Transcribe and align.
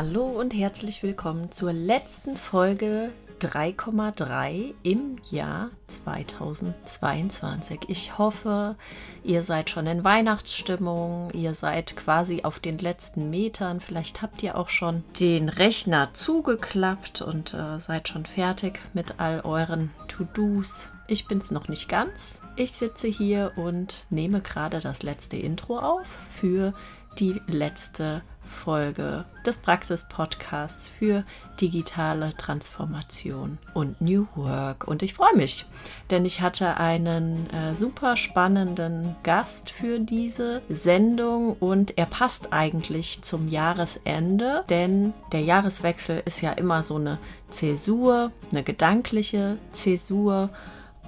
Hallo 0.00 0.26
und 0.26 0.54
herzlich 0.54 1.02
willkommen 1.02 1.50
zur 1.50 1.72
letzten 1.72 2.36
Folge 2.36 3.10
3,3 3.40 4.72
im 4.84 5.16
Jahr 5.28 5.70
2022. 5.88 7.80
Ich 7.88 8.16
hoffe, 8.16 8.76
ihr 9.24 9.42
seid 9.42 9.70
schon 9.70 9.88
in 9.88 10.04
Weihnachtsstimmung, 10.04 11.30
ihr 11.32 11.52
seid 11.52 11.96
quasi 11.96 12.44
auf 12.44 12.60
den 12.60 12.78
letzten 12.78 13.28
Metern, 13.28 13.80
vielleicht 13.80 14.22
habt 14.22 14.40
ihr 14.44 14.56
auch 14.56 14.68
schon 14.68 15.02
den 15.18 15.48
Rechner 15.48 16.14
zugeklappt 16.14 17.20
und 17.20 17.52
äh, 17.54 17.80
seid 17.80 18.06
schon 18.06 18.24
fertig 18.24 18.78
mit 18.92 19.18
all 19.18 19.40
euren 19.40 19.90
To-Dos. 20.06 20.90
Ich 21.08 21.26
bin 21.26 21.38
es 21.38 21.50
noch 21.50 21.66
nicht 21.66 21.88
ganz. 21.88 22.40
Ich 22.54 22.70
sitze 22.70 23.08
hier 23.08 23.50
und 23.56 24.06
nehme 24.10 24.42
gerade 24.42 24.78
das 24.78 25.02
letzte 25.02 25.38
Intro 25.38 25.80
auf 25.80 26.06
für 26.06 26.72
die 27.18 27.42
letzte 27.48 28.20
Folge 28.20 28.37
des 29.46 29.58
Praxis-Podcasts 29.58 30.88
für 30.88 31.24
digitale 31.60 32.34
Transformation 32.36 33.58
und 33.74 34.00
New 34.00 34.26
Work. 34.34 34.86
Und 34.86 35.02
ich 35.02 35.14
freue 35.14 35.34
mich, 35.36 35.66
denn 36.10 36.24
ich 36.24 36.40
hatte 36.40 36.76
einen 36.76 37.50
äh, 37.50 37.74
super 37.74 38.16
spannenden 38.16 39.16
Gast 39.22 39.70
für 39.70 39.98
diese 39.98 40.62
Sendung 40.68 41.54
und 41.54 41.98
er 41.98 42.06
passt 42.06 42.52
eigentlich 42.52 43.22
zum 43.22 43.48
Jahresende, 43.48 44.64
denn 44.68 45.12
der 45.32 45.42
Jahreswechsel 45.42 46.22
ist 46.24 46.40
ja 46.40 46.52
immer 46.52 46.82
so 46.82 46.96
eine 46.96 47.18
Zäsur, 47.50 48.32
eine 48.50 48.62
gedankliche 48.62 49.58
Zäsur. 49.72 50.50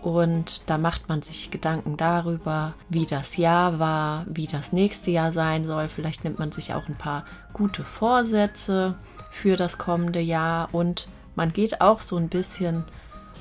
Und 0.02 0.62
da 0.66 0.78
macht 0.78 1.09
man 1.09 1.22
sich 1.22 1.50
Gedanken 1.50 1.96
darüber, 1.96 2.74
wie 2.88 3.06
das 3.06 3.36
Jahr 3.36 3.78
war, 3.78 4.24
wie 4.28 4.46
das 4.46 4.73
nächste 4.73 5.10
Jahr 5.10 5.32
sein 5.32 5.64
soll. 5.64 5.88
Vielleicht 5.88 6.24
nimmt 6.24 6.38
man 6.38 6.52
sich 6.52 6.74
auch 6.74 6.88
ein 6.88 6.96
paar 6.96 7.24
gute 7.52 7.84
Vorsätze 7.84 8.95
für 9.30 9.57
das 9.57 9.79
kommende 9.79 10.20
Jahr 10.20 10.68
und 10.73 11.09
man 11.34 11.52
geht 11.52 11.80
auch 11.80 12.01
so 12.01 12.16
ein 12.16 12.29
bisschen 12.29 12.84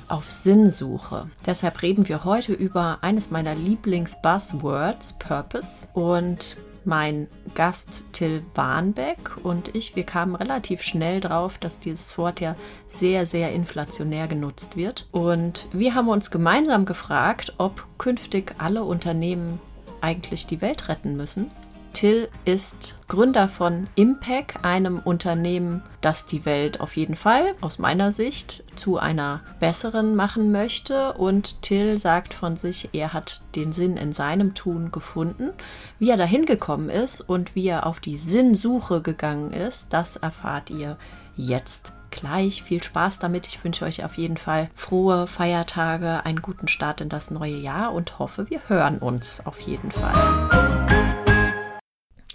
auf 0.07 0.29
Sinnsuche. 0.29 1.29
Deshalb 1.45 1.81
reden 1.81 2.07
wir 2.07 2.23
heute 2.25 2.53
über 2.53 2.99
eines 3.01 3.31
meiner 3.31 3.55
Lieblings-Buzzwords, 3.55 5.13
Purpose. 5.19 5.87
Und 5.93 6.57
mein 6.89 7.27
Gast 7.55 8.03
Till 8.11 8.43
Warnbeck 8.55 9.37
und 9.43 9.73
ich, 9.75 9.95
wir 9.95 10.03
kamen 10.03 10.35
relativ 10.35 10.81
schnell 10.81 11.21
drauf, 11.21 11.57
dass 11.57 11.79
dieses 11.79 12.17
Wort 12.17 12.41
ja 12.41 12.55
sehr, 12.87 13.25
sehr 13.25 13.53
inflationär 13.53 14.27
genutzt 14.27 14.75
wird. 14.75 15.07
Und 15.11 15.67
wir 15.71 15.95
haben 15.95 16.09
uns 16.09 16.31
gemeinsam 16.31 16.83
gefragt, 16.85 17.53
ob 17.59 17.85
künftig 17.97 18.55
alle 18.57 18.83
Unternehmen 18.83 19.61
eigentlich 20.01 20.47
die 20.47 20.61
Welt 20.61 20.89
retten 20.89 21.15
müssen 21.15 21.51
Till 21.93 22.29
ist 22.45 22.95
Gründer 23.07 23.47
von 23.47 23.87
Impact, 23.95 24.63
einem 24.63 24.99
Unternehmen, 24.99 25.83
das 26.01 26.25
die 26.25 26.45
Welt 26.45 26.79
auf 26.79 26.95
jeden 26.95 27.15
Fall 27.15 27.55
aus 27.61 27.79
meiner 27.79 28.11
Sicht 28.11 28.63
zu 28.75 28.97
einer 28.99 29.41
besseren 29.59 30.15
machen 30.15 30.51
möchte. 30.51 31.13
Und 31.13 31.61
Till 31.61 31.99
sagt 31.99 32.33
von 32.33 32.55
sich, 32.55 32.89
er 32.93 33.13
hat 33.13 33.41
den 33.55 33.73
Sinn 33.73 33.97
in 33.97 34.13
seinem 34.13 34.53
Tun 34.53 34.91
gefunden. 34.91 35.49
Wie 35.97 36.09
er 36.09 36.17
dahin 36.17 36.45
gekommen 36.45 36.89
ist 36.89 37.21
und 37.21 37.55
wie 37.55 37.67
er 37.67 37.85
auf 37.85 37.99
die 37.99 38.17
Sinnsuche 38.17 39.01
gegangen 39.01 39.51
ist, 39.51 39.91
das 39.91 40.15
erfahrt 40.15 40.69
ihr 40.69 40.97
jetzt 41.35 41.93
gleich. 42.11 42.63
Viel 42.63 42.81
Spaß 42.83 43.19
damit. 43.19 43.47
Ich 43.47 43.63
wünsche 43.63 43.85
euch 43.85 44.03
auf 44.03 44.17
jeden 44.17 44.37
Fall 44.37 44.69
frohe 44.73 45.27
Feiertage, 45.27 46.25
einen 46.25 46.41
guten 46.41 46.67
Start 46.67 47.01
in 47.01 47.09
das 47.09 47.31
neue 47.31 47.57
Jahr 47.57 47.93
und 47.93 48.19
hoffe, 48.19 48.49
wir 48.49 48.61
hören 48.67 48.99
uns 48.99 49.45
auf 49.45 49.59
jeden 49.61 49.91
Fall. 49.91 50.88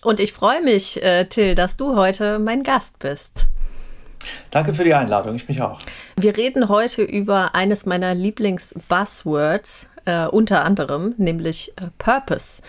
Und 0.05 0.21
ich 0.21 0.35
freue 0.35 0.61
mich, 0.61 1.03
äh, 1.03 1.25
Till, 1.25 1.55
dass 1.55 1.77
du 1.77 1.97
heute 1.97 2.39
mein 2.39 2.63
Gast 2.63 2.99
bist. 2.99 3.47
Danke 4.51 4.75
für 4.75 4.85
die 4.85 4.95
Einladung, 4.95 5.35
ich 5.35 5.49
mich 5.49 5.61
auch. 5.61 5.81
Wir 6.17 6.37
reden 6.37 6.69
heute 6.69 7.03
über 7.03 7.55
eines 7.55 7.87
meiner 7.87 8.15
Lieblings-Buzzwords, 8.15 9.89
äh, 10.05 10.27
unter 10.27 10.65
anderem, 10.65 11.15
nämlich 11.17 11.73
äh, 11.77 11.89
Purpose. 11.99 12.63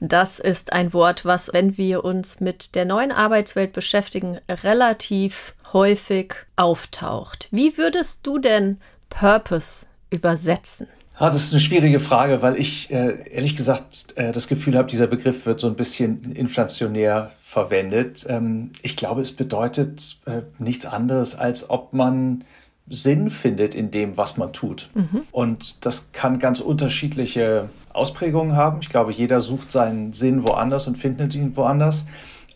Das 0.00 0.38
ist 0.38 0.72
ein 0.72 0.92
Wort, 0.94 1.24
was, 1.24 1.52
wenn 1.52 1.76
wir 1.76 2.04
uns 2.04 2.40
mit 2.40 2.74
der 2.74 2.86
neuen 2.86 3.12
Arbeitswelt 3.12 3.72
beschäftigen, 3.72 4.40
relativ 4.48 5.54
häufig 5.72 6.34
auftaucht. 6.56 7.48
Wie 7.50 7.76
würdest 7.76 8.26
du 8.26 8.38
denn 8.38 8.80
Purpose 9.10 9.86
übersetzen? 10.10 10.88
Ah, 11.20 11.30
das 11.30 11.42
ist 11.42 11.52
eine 11.52 11.60
schwierige 11.60 11.98
Frage, 11.98 12.42
weil 12.42 12.56
ich 12.56 12.92
äh, 12.92 13.28
ehrlich 13.32 13.56
gesagt 13.56 14.16
äh, 14.16 14.30
das 14.30 14.46
Gefühl 14.46 14.76
habe, 14.76 14.86
dieser 14.86 15.08
Begriff 15.08 15.46
wird 15.46 15.58
so 15.58 15.66
ein 15.66 15.74
bisschen 15.74 16.30
inflationär 16.32 17.32
verwendet. 17.42 18.24
Ähm, 18.28 18.70
ich 18.82 18.94
glaube, 18.94 19.20
es 19.20 19.32
bedeutet 19.32 20.18
äh, 20.26 20.42
nichts 20.60 20.86
anderes, 20.86 21.34
als 21.34 21.70
ob 21.70 21.92
man 21.92 22.44
Sinn 22.88 23.30
findet 23.30 23.74
in 23.74 23.90
dem, 23.90 24.16
was 24.16 24.36
man 24.36 24.52
tut. 24.52 24.90
Mhm. 24.94 25.22
Und 25.32 25.84
das 25.84 26.12
kann 26.12 26.38
ganz 26.38 26.60
unterschiedliche 26.60 27.68
Ausprägungen 27.92 28.54
haben. 28.54 28.78
Ich 28.80 28.88
glaube, 28.88 29.10
jeder 29.10 29.40
sucht 29.40 29.72
seinen 29.72 30.12
Sinn 30.12 30.46
woanders 30.46 30.86
und 30.86 30.98
findet 30.98 31.34
ihn 31.34 31.56
woanders. 31.56 32.06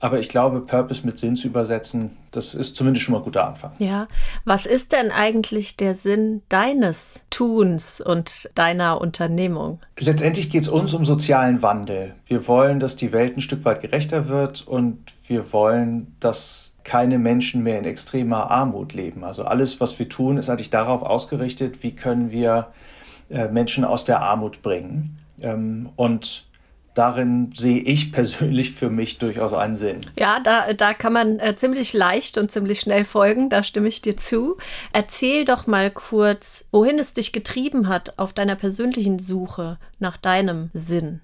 Aber 0.03 0.19
ich 0.19 0.29
glaube, 0.29 0.63
Purpose 0.63 1.07
mit 1.07 1.17
Sinn 1.17 1.37
zu 1.37 1.47
übersetzen, 1.47 2.11
das 2.33 2.57
ist 2.57 2.75
zumindest 2.75 3.05
schon 3.07 3.13
mal 3.13 3.21
ein 3.21 3.25
guter 3.25 3.47
Anfang. 3.47 3.71
Ja. 3.79 4.09
Was 4.45 4.67
ist 4.67 4.91
denn 4.91 5.13
eigentlich 5.13 5.77
der 5.77 5.95
Sinn 5.95 6.43
deines 6.49 7.25
Tuns 7.31 8.01
und 8.01 8.51
deiner 8.57 9.01
Unternehmung? 9.01 9.79
Letztendlich 10.01 10.51
geht 10.51 10.63
es 10.63 10.69
uns 10.69 10.93
um 10.93 11.05
sozialen 11.05 11.63
Wandel. 11.63 12.17
Wir 12.27 12.49
wollen, 12.49 12.81
dass 12.81 12.97
die 12.97 13.13
Welt 13.13 13.37
ein 13.37 13.43
Stück 13.43 13.65
weit 13.65 13.81
gerechter 13.81 14.29
wird 14.29 14.67
und 14.67 14.99
wir 15.29 15.53
wollen, 15.53 16.17
dass 16.19 16.75
keine 16.83 17.19
Menschen 17.19 17.63
mehr 17.63 17.79
in 17.79 17.84
extremer 17.84 18.51
Armut 18.51 18.95
leben. 18.95 19.23
Also 19.23 19.45
alles, 19.45 19.81
was 19.81 20.01
wir 20.01 20.09
tun, 20.09 20.37
ist 20.37 20.51
eigentlich 20.51 20.71
darauf 20.71 21.03
ausgerichtet, 21.03 21.84
wie 21.84 21.95
können 21.95 22.33
wir 22.33 22.73
äh, 23.31 23.47
Menschen 23.47 23.84
aus 23.84 24.03
der 24.03 24.21
Armut 24.21 24.63
bringen. 24.63 25.21
Ähm, 25.41 25.91
und 25.95 26.45
darin 26.94 27.50
sehe 27.56 27.80
ich 27.80 28.12
persönlich 28.12 28.72
für 28.72 28.91
mich 28.91 29.19
durchaus 29.19 29.53
einen 29.53 29.75
Sinn. 29.75 29.98
Ja, 30.19 30.41
da, 30.41 30.72
da 30.72 30.94
kann 30.94 31.12
man 31.12 31.38
äh, 31.38 31.54
ziemlich 31.56 31.92
leicht 31.92 32.38
und 32.38 32.50
ziemlich 32.50 32.80
schnell 32.80 33.04
folgen, 33.04 33.48
da 33.48 33.62
stimme 33.62 33.88
ich 33.88 34.03
dir 34.03 34.16
zu. 34.16 34.56
Erzähl 34.92 35.44
doch 35.44 35.66
mal 35.66 35.91
kurz, 35.91 36.66
wohin 36.70 36.98
es 36.98 37.14
dich 37.14 37.32
getrieben 37.32 37.88
hat 37.88 38.19
auf 38.19 38.32
deiner 38.32 38.56
persönlichen 38.56 39.19
Suche 39.19 39.78
nach 39.98 40.16
deinem 40.16 40.70
Sinn. 40.75 41.20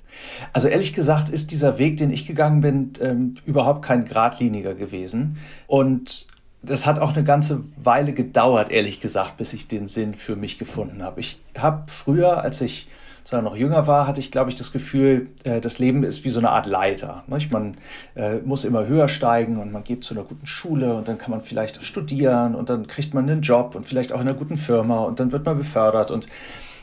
Also 0.53 0.69
ehrlich 0.69 0.95
gesagt 0.95 1.29
ist 1.29 1.51
dieser 1.51 1.79
Weg, 1.79 1.99
den 1.99 2.11
ich 2.11 2.27
gegangen 2.27 2.61
bin, 2.61 2.93
ähm, 3.01 3.35
überhaupt 3.45 3.85
kein 3.85 4.05
geradliniger 4.05 4.75
gewesen. 4.75 5.39
Und 5.67 6.29
das 6.63 6.87
hat 6.87 6.99
auch 6.99 7.15
eine 7.15 7.25
ganze 7.25 7.65
Weile 7.83 8.13
gedauert, 8.13 8.71
ehrlich 8.71 9.01
gesagt, 9.01 9.37
bis 9.37 9.53
ich 9.53 9.69
den 9.69 9.87
Sinn 9.87 10.15
für 10.15 10.37
mich 10.37 10.59
gefunden 10.59 11.03
habe. 11.03 11.21
Ich 11.21 11.41
habe 11.57 11.85
früher, 11.89 12.43
als 12.43 12.61
ich 12.61 12.89
sondern 13.29 13.53
noch 13.53 13.59
jünger 13.59 13.87
war, 13.87 14.07
hatte 14.07 14.21
ich, 14.21 14.31
glaube 14.31 14.49
ich, 14.49 14.57
das 14.57 14.73
Gefühl, 14.73 15.29
äh, 15.45 15.61
das 15.61 15.79
Leben 15.79 16.03
ist 16.03 16.25
wie 16.25 16.31
so 16.31 16.41
eine 16.41 16.49
Art 16.49 16.65
Leiter. 16.65 17.25
Man 17.27 17.77
äh, 18.15 18.37
muss 18.37 18.65
immer 18.65 18.87
höher 18.87 19.07
steigen 19.07 19.59
und 19.59 19.71
man 19.71 19.85
geht 19.85 20.03
zu 20.03 20.15
einer 20.15 20.25
guten 20.25 20.47
Schule 20.47 20.95
und 20.95 21.09
dann 21.09 21.19
kann 21.19 21.33
man 21.33 21.43
vielleicht 21.43 21.85
studieren 21.85 22.55
und 22.55 22.71
dann 22.71 22.87
kriegt 22.87 23.13
man 23.13 23.29
einen 23.29 23.43
Job 23.43 23.75
und 23.75 23.85
vielleicht 23.85 24.15
auch 24.15 24.21
in 24.23 24.29
einer 24.29 24.39
guten 24.39 24.57
Firma 24.57 25.01
und 25.01 25.21
dann 25.21 25.31
wird 25.31 25.45
man 25.45 25.59
befördert 25.59 26.11
und 26.11 26.27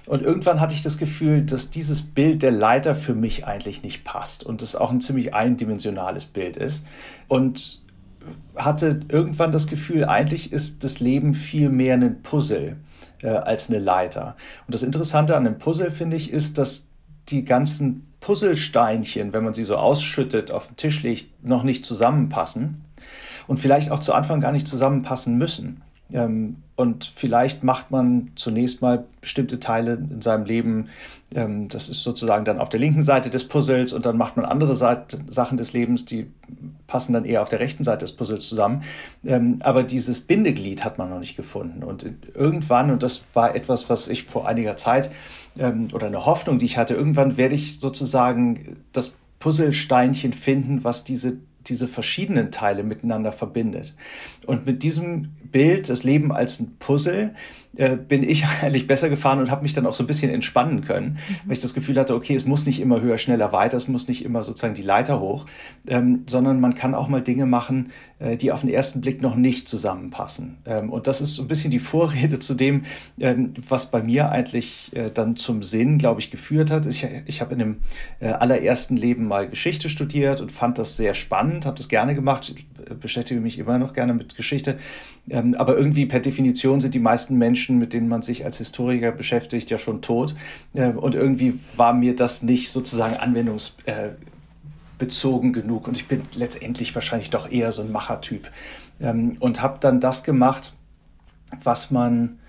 und 0.05 0.21
irgendwann 0.21 0.61
hatte 0.61 0.75
ich 0.75 0.83
das 0.83 0.99
Gefühl, 0.99 1.41
dass 1.41 1.71
dieses 1.71 2.03
Bild 2.03 2.43
der 2.43 2.51
Leiter 2.51 2.93
für 2.93 3.15
mich 3.15 3.47
eigentlich 3.47 3.81
nicht 3.81 4.03
passt 4.03 4.43
und 4.43 4.61
es 4.61 4.75
auch 4.75 4.91
ein 4.91 5.01
ziemlich 5.01 5.33
eindimensionales 5.33 6.25
Bild 6.25 6.57
ist. 6.57 6.85
Und 7.27 7.81
hatte 8.55 8.99
irgendwann 9.09 9.51
das 9.51 9.65
Gefühl, 9.65 10.05
eigentlich 10.05 10.53
ist 10.53 10.83
das 10.83 10.99
Leben 10.99 11.33
viel 11.33 11.69
mehr 11.69 11.95
ein 11.95 12.21
Puzzle 12.21 12.75
äh, 13.21 13.27
als 13.27 13.69
eine 13.69 13.79
Leiter. 13.79 14.35
Und 14.67 14.73
das 14.73 14.83
Interessante 14.83 15.35
an 15.35 15.43
dem 15.43 15.57
Puzzle, 15.57 15.91
finde 15.91 16.17
ich, 16.17 16.31
ist, 16.31 16.57
dass 16.57 16.87
die 17.29 17.43
ganzen 17.43 18.07
Puzzlesteinchen, 18.19 19.33
wenn 19.33 19.43
man 19.43 19.53
sie 19.53 19.63
so 19.63 19.77
ausschüttet, 19.77 20.51
auf 20.51 20.67
den 20.67 20.77
Tisch 20.77 21.03
legt, 21.03 21.43
noch 21.43 21.63
nicht 21.63 21.85
zusammenpassen 21.85 22.83
und 23.47 23.59
vielleicht 23.59 23.91
auch 23.91 23.99
zu 23.99 24.13
Anfang 24.13 24.39
gar 24.39 24.51
nicht 24.51 24.67
zusammenpassen 24.67 25.37
müssen. 25.37 25.81
Ähm, 26.11 26.57
und 26.75 27.05
vielleicht 27.05 27.63
macht 27.63 27.89
man 27.89 28.31
zunächst 28.35 28.81
mal 28.81 29.05
bestimmte 29.21 29.59
Teile 29.59 29.93
in 29.93 30.21
seinem 30.21 30.45
Leben, 30.45 30.89
ähm, 31.33 31.67
das 31.69 31.89
ist 31.89 32.03
sozusagen 32.03 32.45
dann 32.45 32.59
auf 32.59 32.69
der 32.69 32.79
linken 32.79 33.01
Seite 33.01 33.29
des 33.29 33.47
Puzzles 33.47 33.93
und 33.93 34.05
dann 34.05 34.17
macht 34.17 34.35
man 34.35 34.45
andere 34.45 34.75
Seite, 34.75 35.19
Sachen 35.29 35.57
des 35.57 35.73
Lebens, 35.73 36.05
die 36.05 36.27
passen 36.85 37.13
dann 37.13 37.25
eher 37.25 37.41
auf 37.41 37.49
der 37.49 37.59
rechten 37.59 37.83
Seite 37.83 37.99
des 37.99 38.11
Puzzles 38.11 38.47
zusammen. 38.47 38.83
Ähm, 39.25 39.59
aber 39.61 39.83
dieses 39.83 40.19
Bindeglied 40.19 40.83
hat 40.83 40.97
man 40.97 41.09
noch 41.09 41.19
nicht 41.19 41.35
gefunden. 41.35 41.83
Und 41.83 42.05
irgendwann, 42.35 42.91
und 42.91 43.01
das 43.01 43.23
war 43.33 43.55
etwas, 43.55 43.89
was 43.89 44.07
ich 44.07 44.23
vor 44.23 44.47
einiger 44.47 44.75
Zeit 44.75 45.09
ähm, 45.57 45.87
oder 45.93 46.07
eine 46.07 46.25
Hoffnung, 46.25 46.59
die 46.59 46.65
ich 46.65 46.77
hatte, 46.77 46.93
irgendwann 46.93 47.37
werde 47.37 47.55
ich 47.55 47.79
sozusagen 47.79 48.77
das 48.91 49.15
Puzzlesteinchen 49.39 50.33
finden, 50.33 50.83
was 50.83 51.03
diese 51.03 51.37
diese 51.69 51.87
verschiedenen 51.87 52.51
Teile 52.51 52.83
miteinander 52.83 53.31
verbindet. 53.31 53.95
Und 54.45 54.65
mit 54.65 54.83
diesem 54.83 55.33
Bild, 55.51 55.89
das 55.89 56.03
Leben 56.03 56.31
als 56.31 56.59
ein 56.59 56.77
Puzzle, 56.79 57.33
äh, 57.77 57.95
bin 57.95 58.27
ich 58.27 58.45
eigentlich 58.61 58.87
besser 58.87 59.09
gefahren 59.09 59.39
und 59.39 59.51
habe 59.51 59.63
mich 59.63 59.73
dann 59.73 59.85
auch 59.85 59.93
so 59.93 60.03
ein 60.03 60.07
bisschen 60.07 60.31
entspannen 60.31 60.83
können, 60.83 61.17
mhm. 61.27 61.35
weil 61.45 61.53
ich 61.53 61.59
das 61.59 61.73
Gefühl 61.73 61.97
hatte, 61.99 62.15
okay, 62.15 62.35
es 62.35 62.45
muss 62.45 62.65
nicht 62.65 62.79
immer 62.79 63.01
höher, 63.01 63.17
schneller, 63.17 63.51
weiter, 63.51 63.77
es 63.77 63.87
muss 63.87 64.07
nicht 64.07 64.23
immer 64.23 64.43
sozusagen 64.43 64.73
die 64.73 64.81
Leiter 64.81 65.19
hoch, 65.19 65.45
ähm, 65.87 66.23
sondern 66.27 66.59
man 66.59 66.75
kann 66.75 66.95
auch 66.95 67.07
mal 67.07 67.21
Dinge 67.21 67.45
machen, 67.45 67.91
äh, 68.19 68.37
die 68.37 68.51
auf 68.51 68.61
den 68.61 68.69
ersten 68.69 69.01
Blick 69.01 69.21
noch 69.21 69.35
nicht 69.35 69.67
zusammenpassen. 69.67 70.57
Ähm, 70.65 70.89
und 70.89 71.07
das 71.07 71.21
ist 71.21 71.35
so 71.35 71.41
ein 71.41 71.47
bisschen 71.47 71.71
die 71.71 71.79
Vorrede 71.79 72.39
zu 72.39 72.53
dem, 72.53 72.85
ähm, 73.19 73.53
was 73.67 73.91
bei 73.91 74.01
mir 74.01 74.29
eigentlich 74.29 74.91
äh, 74.95 75.11
dann 75.11 75.35
zum 75.35 75.63
Sinn, 75.63 75.97
glaube 75.97 76.21
ich, 76.21 76.31
geführt 76.31 76.71
hat. 76.71 76.85
Ich, 76.85 77.05
ich 77.25 77.41
habe 77.41 77.53
in 77.53 77.59
dem 77.59 77.77
äh, 78.19 78.27
allerersten 78.27 78.97
Leben 78.97 79.27
mal 79.27 79.49
Geschichte 79.49 79.89
studiert 79.89 80.41
und 80.41 80.51
fand 80.51 80.77
das 80.77 80.97
sehr 80.97 81.13
spannend, 81.13 81.65
habe 81.65 81.77
das 81.77 81.89
gerne 81.89 82.15
gemacht, 82.15 82.53
ich 82.55 82.65
beschäftige 82.99 83.39
mich 83.39 83.59
immer 83.59 83.77
noch 83.77 83.93
gerne 83.93 84.13
mit 84.13 84.35
Geschichte. 84.35 84.77
Ähm, 85.29 85.55
aber 85.55 85.77
irgendwie 85.77 86.05
per 86.05 86.19
Definition 86.19 86.79
sind 86.79 86.93
die 86.93 86.99
meisten 86.99 87.37
Menschen, 87.37 87.79
mit 87.79 87.93
denen 87.93 88.07
man 88.07 88.21
sich 88.21 88.45
als 88.45 88.57
Historiker 88.57 89.11
beschäftigt, 89.11 89.71
ja 89.71 89.77
schon 89.77 90.01
tot. 90.01 90.35
Und 90.73 91.15
irgendwie 91.15 91.59
war 91.75 91.93
mir 91.93 92.15
das 92.15 92.43
nicht 92.43 92.71
sozusagen 92.71 93.15
anwendungsbezogen 93.15 95.53
genug. 95.53 95.87
Und 95.87 95.97
ich 95.97 96.07
bin 96.07 96.21
letztendlich 96.35 96.93
wahrscheinlich 96.93 97.31
doch 97.31 97.51
eher 97.51 97.71
so 97.71 97.81
ein 97.81 97.91
Machertyp. 97.91 98.51
Und 98.99 99.61
habe 99.61 99.79
dann 99.79 99.99
das 99.99 100.23
gemacht, 100.23 100.73
was 101.63 101.91
man 101.91 102.39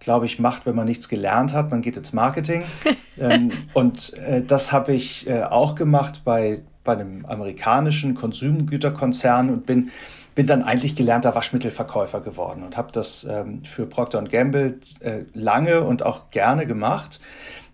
glaube 0.00 0.26
ich, 0.26 0.38
macht, 0.38 0.66
wenn 0.66 0.74
man 0.74 0.86
nichts 0.86 1.08
gelernt 1.08 1.52
hat. 1.52 1.70
Man 1.70 1.82
geht 1.82 1.96
ins 1.96 2.12
Marketing. 2.12 2.62
ähm, 3.18 3.50
und 3.72 4.14
äh, 4.14 4.42
das 4.42 4.72
habe 4.72 4.92
ich 4.92 5.26
äh, 5.26 5.42
auch 5.42 5.74
gemacht 5.74 6.22
bei, 6.24 6.62
bei 6.84 6.92
einem 6.92 7.26
amerikanischen 7.26 8.14
Konsumgüterkonzern 8.14 9.50
und 9.50 9.66
bin, 9.66 9.90
bin 10.38 10.46
dann 10.46 10.62
eigentlich 10.62 10.94
gelernter 10.94 11.34
Waschmittelverkäufer 11.34 12.20
geworden 12.20 12.62
und 12.62 12.76
habe 12.76 12.92
das 12.92 13.26
ähm, 13.28 13.64
für 13.64 13.86
Procter 13.86 14.22
Gamble 14.22 14.78
äh, 15.00 15.24
lange 15.32 15.82
und 15.82 16.04
auch 16.04 16.30
gerne 16.30 16.64
gemacht 16.64 17.18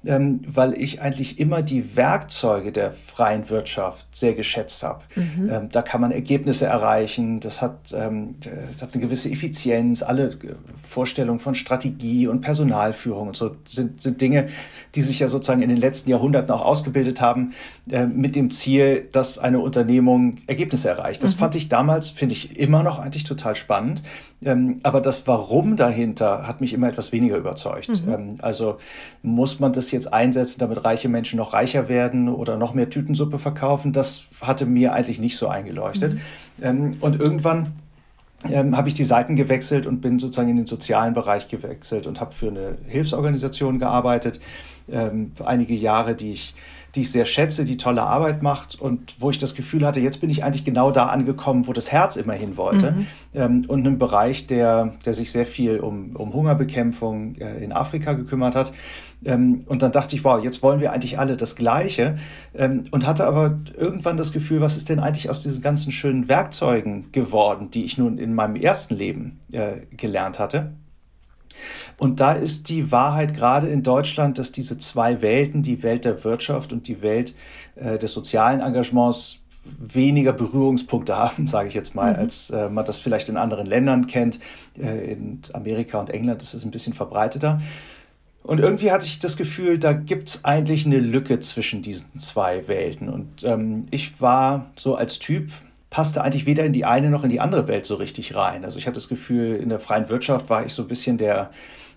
ähm, 0.06 0.40
weil 0.46 0.74
ich 0.74 1.00
eigentlich 1.00 1.38
immer 1.38 1.62
die 1.62 1.96
Werkzeuge 1.96 2.72
der 2.72 2.92
freien 2.92 3.48
Wirtschaft 3.50 4.06
sehr 4.12 4.34
geschätzt 4.34 4.82
habe. 4.82 5.02
Mhm. 5.14 5.50
Ähm, 5.50 5.68
da 5.70 5.82
kann 5.82 6.00
man 6.00 6.12
Ergebnisse 6.12 6.66
erreichen, 6.66 7.40
das 7.40 7.62
hat, 7.62 7.94
ähm, 7.96 8.36
das 8.40 8.82
hat 8.82 8.94
eine 8.94 9.02
gewisse 9.02 9.30
Effizienz, 9.30 10.02
alle 10.02 10.28
äh, 10.28 10.54
Vorstellungen 10.82 11.38
von 11.38 11.54
Strategie 11.54 12.26
und 12.26 12.40
Personalführung 12.40 13.28
und 13.28 13.36
so 13.36 13.56
sind, 13.66 14.02
sind 14.02 14.20
Dinge, 14.20 14.48
die 14.94 15.02
sich 15.02 15.18
ja 15.18 15.28
sozusagen 15.28 15.62
in 15.62 15.68
den 15.68 15.78
letzten 15.78 16.10
Jahrhunderten 16.10 16.50
auch 16.50 16.62
ausgebildet 16.62 17.20
haben, 17.20 17.52
äh, 17.90 18.06
mit 18.06 18.36
dem 18.36 18.50
Ziel, 18.50 19.08
dass 19.12 19.38
eine 19.38 19.60
Unternehmung 19.60 20.36
Ergebnisse 20.46 20.88
erreicht. 20.88 21.22
Das 21.22 21.36
mhm. 21.36 21.40
fand 21.40 21.56
ich 21.56 21.68
damals, 21.68 22.10
finde 22.10 22.34
ich 22.34 22.58
immer 22.58 22.82
noch 22.82 22.98
eigentlich 22.98 23.24
total 23.24 23.56
spannend. 23.56 24.02
Ähm, 24.44 24.80
aber 24.82 25.00
das 25.00 25.26
Warum 25.26 25.76
dahinter 25.76 26.46
hat 26.46 26.60
mich 26.60 26.72
immer 26.72 26.88
etwas 26.88 27.12
weniger 27.12 27.36
überzeugt. 27.36 28.04
Mhm. 28.04 28.12
Ähm, 28.12 28.36
also 28.42 28.78
muss 29.22 29.58
man 29.60 29.72
das 29.72 29.90
jetzt 29.94 30.12
einsetzen, 30.12 30.61
damit 30.61 30.85
reiche 30.85 31.08
Menschen 31.08 31.38
noch 31.38 31.52
reicher 31.52 31.88
werden 31.88 32.29
oder 32.29 32.58
noch 32.58 32.75
mehr 32.75 32.91
Tütensuppe 32.91 33.38
verkaufen? 33.38 33.93
Das 33.93 34.26
hatte 34.41 34.67
mir 34.67 34.93
eigentlich 34.93 35.19
nicht 35.19 35.37
so 35.37 35.49
eingeleuchtet. 35.49 36.14
Mhm. 36.14 36.20
Ähm, 36.62 36.91
und 37.00 37.20
irgendwann 37.20 37.73
ähm, 38.50 38.76
habe 38.76 38.88
ich 38.88 38.94
die 38.94 39.05
Seiten 39.05 39.37
gewechselt 39.37 39.87
und 39.87 40.00
bin 40.00 40.19
sozusagen 40.19 40.50
in 40.50 40.56
den 40.56 40.67
sozialen 40.67 41.14
Bereich 41.14 41.49
gewechselt 41.49 42.06
und 42.06 42.20
habe 42.20 42.32
für 42.32 42.49
eine 42.49 42.76
Hilfsorganisation 42.87 43.79
gearbeitet. 43.79 44.41
Ähm, 44.91 45.32
einige 45.43 45.75
Jahre, 45.75 46.14
die 46.14 46.32
ich 46.32 46.55
die 46.94 47.00
ich 47.00 47.11
sehr 47.11 47.26
schätze, 47.26 47.64
die 47.64 47.76
tolle 47.76 48.02
Arbeit 48.02 48.43
macht 48.43 48.81
und 48.81 49.17
wo 49.19 49.31
ich 49.31 49.38
das 49.38 49.55
Gefühl 49.55 49.85
hatte, 49.85 50.00
jetzt 50.00 50.20
bin 50.20 50.31
ich 50.31 50.44
eigentlich 50.44 50.64
genau 50.64 50.93
da 50.93 51.06
angekommen, 51.06 51.67
wo 51.67 51.73
das 51.73 51.91
Herz 51.91 52.14
immer 52.14 52.35
hin 52.35 52.56
wollte. 52.56 52.93
Mhm. 52.93 53.06
Ähm, 53.35 53.64
und 53.67 53.81
einem 53.81 53.99
Bereich, 53.99 54.46
der, 54.46 54.94
der 55.05 55.12
sich 55.12 55.32
sehr 55.32 55.46
viel 55.46 55.81
um, 55.81 56.14
um 56.14 56.32
Hungerbekämpfung 56.32 57.37
äh, 57.37 57.64
in 57.64 57.73
Afrika 57.73 58.12
gekümmert 58.12 58.55
hat. 58.55 58.73
Ähm, 59.24 59.64
und 59.66 59.82
dann 59.82 59.92
dachte 59.92 60.16
ich, 60.16 60.24
wow, 60.24 60.42
jetzt 60.42 60.62
wollen 60.62 60.80
wir 60.80 60.92
eigentlich 60.92 61.18
alle 61.18 61.36
das 61.36 61.56
Gleiche. 61.56 62.16
Ähm, 62.54 62.84
und 62.90 63.06
hatte 63.06 63.26
aber 63.26 63.58
irgendwann 63.76 64.16
das 64.16 64.32
Gefühl, 64.32 64.60
was 64.60 64.76
ist 64.76 64.88
denn 64.88 65.00
eigentlich 65.00 65.30
aus 65.30 65.42
diesen 65.42 65.62
ganzen 65.62 65.92
schönen 65.92 66.28
Werkzeugen 66.28 67.12
geworden, 67.12 67.70
die 67.70 67.84
ich 67.84 67.98
nun 67.98 68.18
in 68.18 68.34
meinem 68.34 68.56
ersten 68.56 68.94
Leben 68.94 69.40
äh, 69.52 69.80
gelernt 69.96 70.38
hatte. 70.38 70.72
Und 71.98 72.20
da 72.20 72.32
ist 72.32 72.68
die 72.68 72.90
Wahrheit 72.90 73.34
gerade 73.34 73.68
in 73.68 73.82
Deutschland, 73.82 74.38
dass 74.38 74.50
diese 74.52 74.78
zwei 74.78 75.22
Welten, 75.22 75.62
die 75.62 75.82
Welt 75.82 76.04
der 76.04 76.24
Wirtschaft 76.24 76.72
und 76.72 76.88
die 76.88 77.02
Welt 77.02 77.34
äh, 77.76 77.98
des 77.98 78.12
sozialen 78.12 78.60
Engagements, 78.60 79.38
weniger 79.64 80.32
Berührungspunkte 80.32 81.16
haben, 81.18 81.48
sage 81.48 81.68
ich 81.68 81.74
jetzt 81.74 81.94
mal, 81.94 82.12
mhm. 82.12 82.18
als 82.18 82.50
äh, 82.50 82.68
man 82.68 82.84
das 82.84 82.98
vielleicht 82.98 83.28
in 83.28 83.36
anderen 83.36 83.66
Ländern 83.66 84.06
kennt. 84.06 84.40
Äh, 84.78 85.12
in 85.12 85.40
Amerika 85.52 85.98
und 86.00 86.10
England 86.10 86.42
ist 86.42 86.54
es 86.54 86.64
ein 86.64 86.70
bisschen 86.70 86.92
verbreiteter. 86.92 87.60
Und 88.44 88.61
irgendwie 88.61 88.93
hatte 88.93 89.06
ich 89.06 89.19
das 89.19 89.38
Gefühl, 89.38 89.79
da 89.79 89.94
gibt 89.94 90.29
es 90.29 90.44
eigentlich 90.44 90.85
eine 90.85 90.99
Lücke 90.99 91.41
zwischen 91.41 91.81
diesen 91.81 92.19
zwei 92.20 92.69
Welten. 92.69 93.08
Und 93.08 93.43
ähm, 93.43 93.87
ich 93.91 94.20
war 94.20 94.70
so 94.76 94.96
als 94.96 95.19
Typ, 95.19 95.50
passte 95.88 96.23
eigentlich 96.23 96.44
weder 96.44 96.62
in 96.64 96.75
die 96.75 96.85
eine 96.85 97.08
noch 97.08 97.25
in 97.25 97.31
die 97.31 97.41
andere 97.41 97.67
Welt 97.69 97.87
so 97.87 97.94
richtig 97.94 98.35
rein. 98.35 98.64
Also 98.64 98.79
ich 98.79 98.87
hatte 98.87 98.96
das 98.96 99.08
Gefühl, 99.08 99.56
in 99.56 99.70
der 99.70 99.81
freien 99.81 100.11
Wirtschaft 100.11 100.50
war 100.50 100.64
ich 100.64 100.75
so 100.75 100.82
ein 100.82 100.88
bisschen 100.88 101.17
der, 101.17 101.50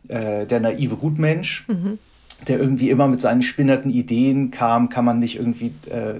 äh, 0.07 0.47
der 0.47 0.61
naive 0.61 0.95
Gutmensch. 0.95 1.67
Mhm 1.67 1.99
der 2.45 2.59
irgendwie 2.59 2.89
immer 2.89 3.07
mit 3.07 3.19
seinen 3.19 3.41
spinnerten 3.41 3.89
Ideen 3.89 4.51
kam, 4.51 4.89
kann 4.89 5.05
man 5.05 5.19
nicht 5.19 5.37
irgendwie 5.37 5.73
äh, 5.89 6.15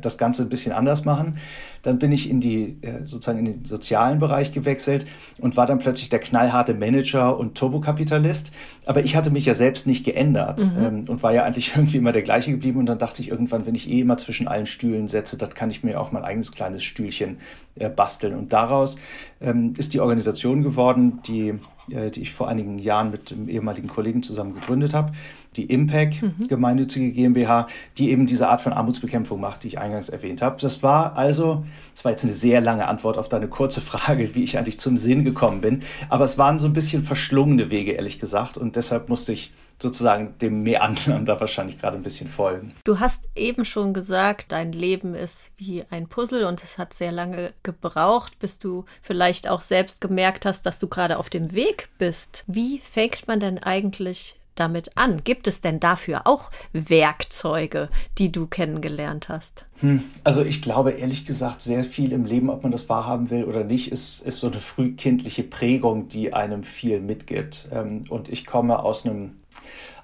das 0.00 0.16
Ganze 0.16 0.42
ein 0.42 0.48
bisschen 0.48 0.72
anders 0.72 1.04
machen. 1.04 1.36
Dann 1.82 1.98
bin 1.98 2.12
ich 2.12 2.30
in 2.30 2.40
die 2.40 2.76
äh, 2.82 3.04
sozusagen 3.04 3.40
in 3.40 3.44
den 3.44 3.64
sozialen 3.64 4.18
Bereich 4.18 4.52
gewechselt 4.52 5.04
und 5.38 5.56
war 5.56 5.66
dann 5.66 5.78
plötzlich 5.78 6.08
der 6.08 6.20
knallharte 6.20 6.74
Manager 6.74 7.36
und 7.36 7.56
Turbokapitalist. 7.56 8.52
Aber 8.86 9.04
ich 9.04 9.14
hatte 9.16 9.30
mich 9.30 9.44
ja 9.44 9.54
selbst 9.54 9.86
nicht 9.86 10.04
geändert 10.04 10.64
mhm. 10.64 10.84
ähm, 10.84 11.04
und 11.08 11.22
war 11.22 11.34
ja 11.34 11.42
eigentlich 11.42 11.72
irgendwie 11.76 11.98
immer 11.98 12.12
der 12.12 12.22
gleiche 12.22 12.52
geblieben. 12.52 12.78
Und 12.78 12.86
dann 12.86 12.98
dachte 12.98 13.20
ich 13.20 13.28
irgendwann, 13.28 13.66
wenn 13.66 13.74
ich 13.74 13.90
eh 13.90 14.00
immer 14.00 14.16
zwischen 14.16 14.48
allen 14.48 14.66
Stühlen 14.66 15.08
setze, 15.08 15.36
dann 15.36 15.52
kann 15.52 15.70
ich 15.70 15.82
mir 15.82 16.00
auch 16.00 16.12
mein 16.12 16.24
eigenes 16.24 16.52
kleines 16.52 16.82
Stühlchen 16.82 17.38
äh, 17.74 17.88
basteln. 17.88 18.36
Und 18.36 18.52
daraus 18.52 18.96
ähm, 19.40 19.74
ist 19.76 19.92
die 19.92 20.00
Organisation 20.00 20.62
geworden, 20.62 21.20
die 21.26 21.54
die 21.88 22.20
ich 22.20 22.32
vor 22.32 22.48
einigen 22.48 22.78
Jahren 22.78 23.10
mit 23.10 23.32
einem 23.32 23.48
ehemaligen 23.48 23.88
Kollegen 23.88 24.22
zusammen 24.22 24.54
gegründet 24.54 24.94
habe, 24.94 25.12
die 25.56 25.64
Impact 25.64 26.22
mhm. 26.22 26.48
gemeinnützige 26.48 27.10
GmbH, 27.10 27.66
die 27.98 28.10
eben 28.10 28.26
diese 28.26 28.48
Art 28.48 28.60
von 28.60 28.72
Armutsbekämpfung 28.72 29.40
macht, 29.40 29.64
die 29.64 29.68
ich 29.68 29.78
eingangs 29.78 30.08
erwähnt 30.08 30.42
habe. 30.42 30.60
Das 30.60 30.82
war 30.82 31.16
also, 31.16 31.64
das 31.94 32.04
war 32.04 32.12
jetzt 32.12 32.24
eine 32.24 32.32
sehr 32.32 32.60
lange 32.60 32.88
Antwort 32.88 33.18
auf 33.18 33.28
deine 33.28 33.48
kurze 33.48 33.80
Frage, 33.80 34.34
wie 34.34 34.44
ich 34.44 34.56
eigentlich 34.56 34.78
zum 34.78 34.96
Sinn 34.96 35.24
gekommen 35.24 35.60
bin, 35.60 35.82
aber 36.08 36.24
es 36.24 36.38
waren 36.38 36.58
so 36.58 36.66
ein 36.66 36.72
bisschen 36.72 37.02
verschlungene 37.02 37.70
Wege, 37.70 37.92
ehrlich 37.92 38.18
gesagt, 38.18 38.56
und 38.56 38.76
deshalb 38.76 39.08
musste 39.08 39.32
ich 39.32 39.52
sozusagen 39.82 40.38
dem 40.38 40.62
Meandern 40.62 41.24
da 41.26 41.38
wahrscheinlich 41.38 41.78
gerade 41.80 41.96
ein 41.96 42.02
bisschen 42.02 42.28
folgen. 42.28 42.74
Du 42.84 43.00
hast 43.00 43.28
eben 43.36 43.64
schon 43.64 43.92
gesagt, 43.92 44.52
dein 44.52 44.72
Leben 44.72 45.14
ist 45.14 45.50
wie 45.56 45.84
ein 45.90 46.08
Puzzle 46.08 46.44
und 46.44 46.62
es 46.62 46.78
hat 46.78 46.94
sehr 46.94 47.12
lange 47.12 47.52
gebraucht, 47.62 48.38
bis 48.38 48.58
du 48.58 48.84
vielleicht 49.02 49.48
auch 49.48 49.60
selbst 49.60 50.00
gemerkt 50.00 50.46
hast, 50.46 50.64
dass 50.64 50.78
du 50.78 50.88
gerade 50.88 51.18
auf 51.18 51.28
dem 51.28 51.52
Weg 51.52 51.90
bist. 51.98 52.44
Wie 52.46 52.78
fängt 52.78 53.26
man 53.26 53.40
denn 53.40 53.58
eigentlich 53.58 54.36
damit 54.54 54.96
an? 54.96 55.24
Gibt 55.24 55.46
es 55.46 55.60
denn 55.60 55.80
dafür 55.80 56.26
auch 56.26 56.50
Werkzeuge, 56.72 57.88
die 58.18 58.30
du 58.30 58.46
kennengelernt 58.46 59.28
hast? 59.28 59.66
Hm, 59.80 60.04
also 60.24 60.42
ich 60.42 60.62
glaube 60.62 60.92
ehrlich 60.92 61.26
gesagt, 61.26 61.62
sehr 61.62 61.84
viel 61.84 62.12
im 62.12 62.24
Leben, 62.24 62.50
ob 62.50 62.62
man 62.62 62.72
das 62.72 62.88
wahrhaben 62.88 63.30
will 63.30 63.44
oder 63.44 63.64
nicht, 63.64 63.90
ist, 63.90 64.20
ist 64.20 64.40
so 64.40 64.48
eine 64.48 64.60
frühkindliche 64.60 65.42
Prägung, 65.42 66.08
die 66.08 66.32
einem 66.32 66.64
viel 66.64 67.00
mitgibt. 67.00 67.68
Ähm, 67.72 68.04
und 68.08 68.28
ich 68.28 68.46
komme 68.46 68.80
aus 68.80 69.06
einem 69.06 69.41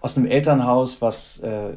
aus 0.00 0.16
einem 0.16 0.26
Elternhaus, 0.26 1.00
was 1.00 1.38
äh, 1.40 1.76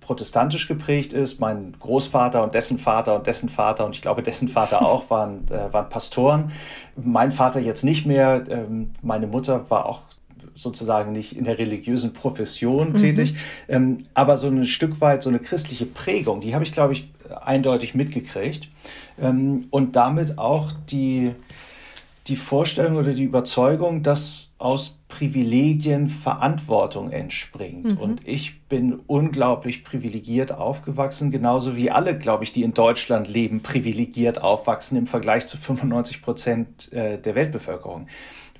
protestantisch 0.00 0.68
geprägt 0.68 1.12
ist. 1.12 1.40
Mein 1.40 1.74
Großvater 1.78 2.42
und 2.42 2.54
dessen 2.54 2.78
Vater 2.78 3.14
und 3.16 3.26
dessen 3.26 3.48
Vater 3.48 3.86
und 3.86 3.94
ich 3.94 4.02
glaube 4.02 4.22
dessen 4.22 4.48
Vater 4.48 4.82
auch 4.86 5.10
waren, 5.10 5.46
äh, 5.48 5.72
waren 5.72 5.88
Pastoren. 5.88 6.52
Mein 6.96 7.32
Vater 7.32 7.60
jetzt 7.60 7.84
nicht 7.84 8.06
mehr. 8.06 8.44
Ähm, 8.48 8.92
meine 9.02 9.26
Mutter 9.26 9.68
war 9.70 9.86
auch 9.86 10.00
sozusagen 10.54 11.12
nicht 11.12 11.36
in 11.36 11.44
der 11.44 11.58
religiösen 11.58 12.12
Profession 12.12 12.90
mhm. 12.90 12.96
tätig, 12.96 13.34
ähm, 13.68 14.04
aber 14.14 14.36
so 14.36 14.46
ein 14.46 14.64
Stück 14.64 15.00
weit 15.00 15.22
so 15.22 15.28
eine 15.28 15.40
christliche 15.40 15.86
Prägung, 15.86 16.40
die 16.40 16.54
habe 16.54 16.64
ich, 16.64 16.72
glaube 16.72 16.92
ich, 16.92 17.10
eindeutig 17.42 17.94
mitgekriegt 17.94 18.68
ähm, 19.20 19.66
und 19.70 19.96
damit 19.96 20.38
auch 20.38 20.72
die, 20.90 21.34
die 22.26 22.36
Vorstellung 22.36 22.96
oder 22.96 23.12
die 23.12 23.24
Überzeugung, 23.24 24.02
dass 24.02 24.54
aus 24.56 24.98
Privilegien 25.08 26.08
Verantwortung 26.08 27.10
entspringt. 27.10 27.92
Mhm. 27.92 27.98
Und 27.98 28.26
ich 28.26 28.62
bin 28.62 29.00
unglaublich 29.06 29.84
privilegiert 29.84 30.50
aufgewachsen, 30.50 31.30
genauso 31.30 31.76
wie 31.76 31.90
alle, 31.90 32.16
glaube 32.16 32.44
ich, 32.44 32.52
die 32.52 32.62
in 32.62 32.72
Deutschland 32.72 33.28
leben, 33.28 33.62
privilegiert 33.62 34.40
aufwachsen 34.40 34.96
im 34.96 35.06
Vergleich 35.06 35.46
zu 35.46 35.58
95 35.58 36.22
Prozent 36.22 36.92
äh, 36.92 37.18
der 37.18 37.34
Weltbevölkerung, 37.34 38.08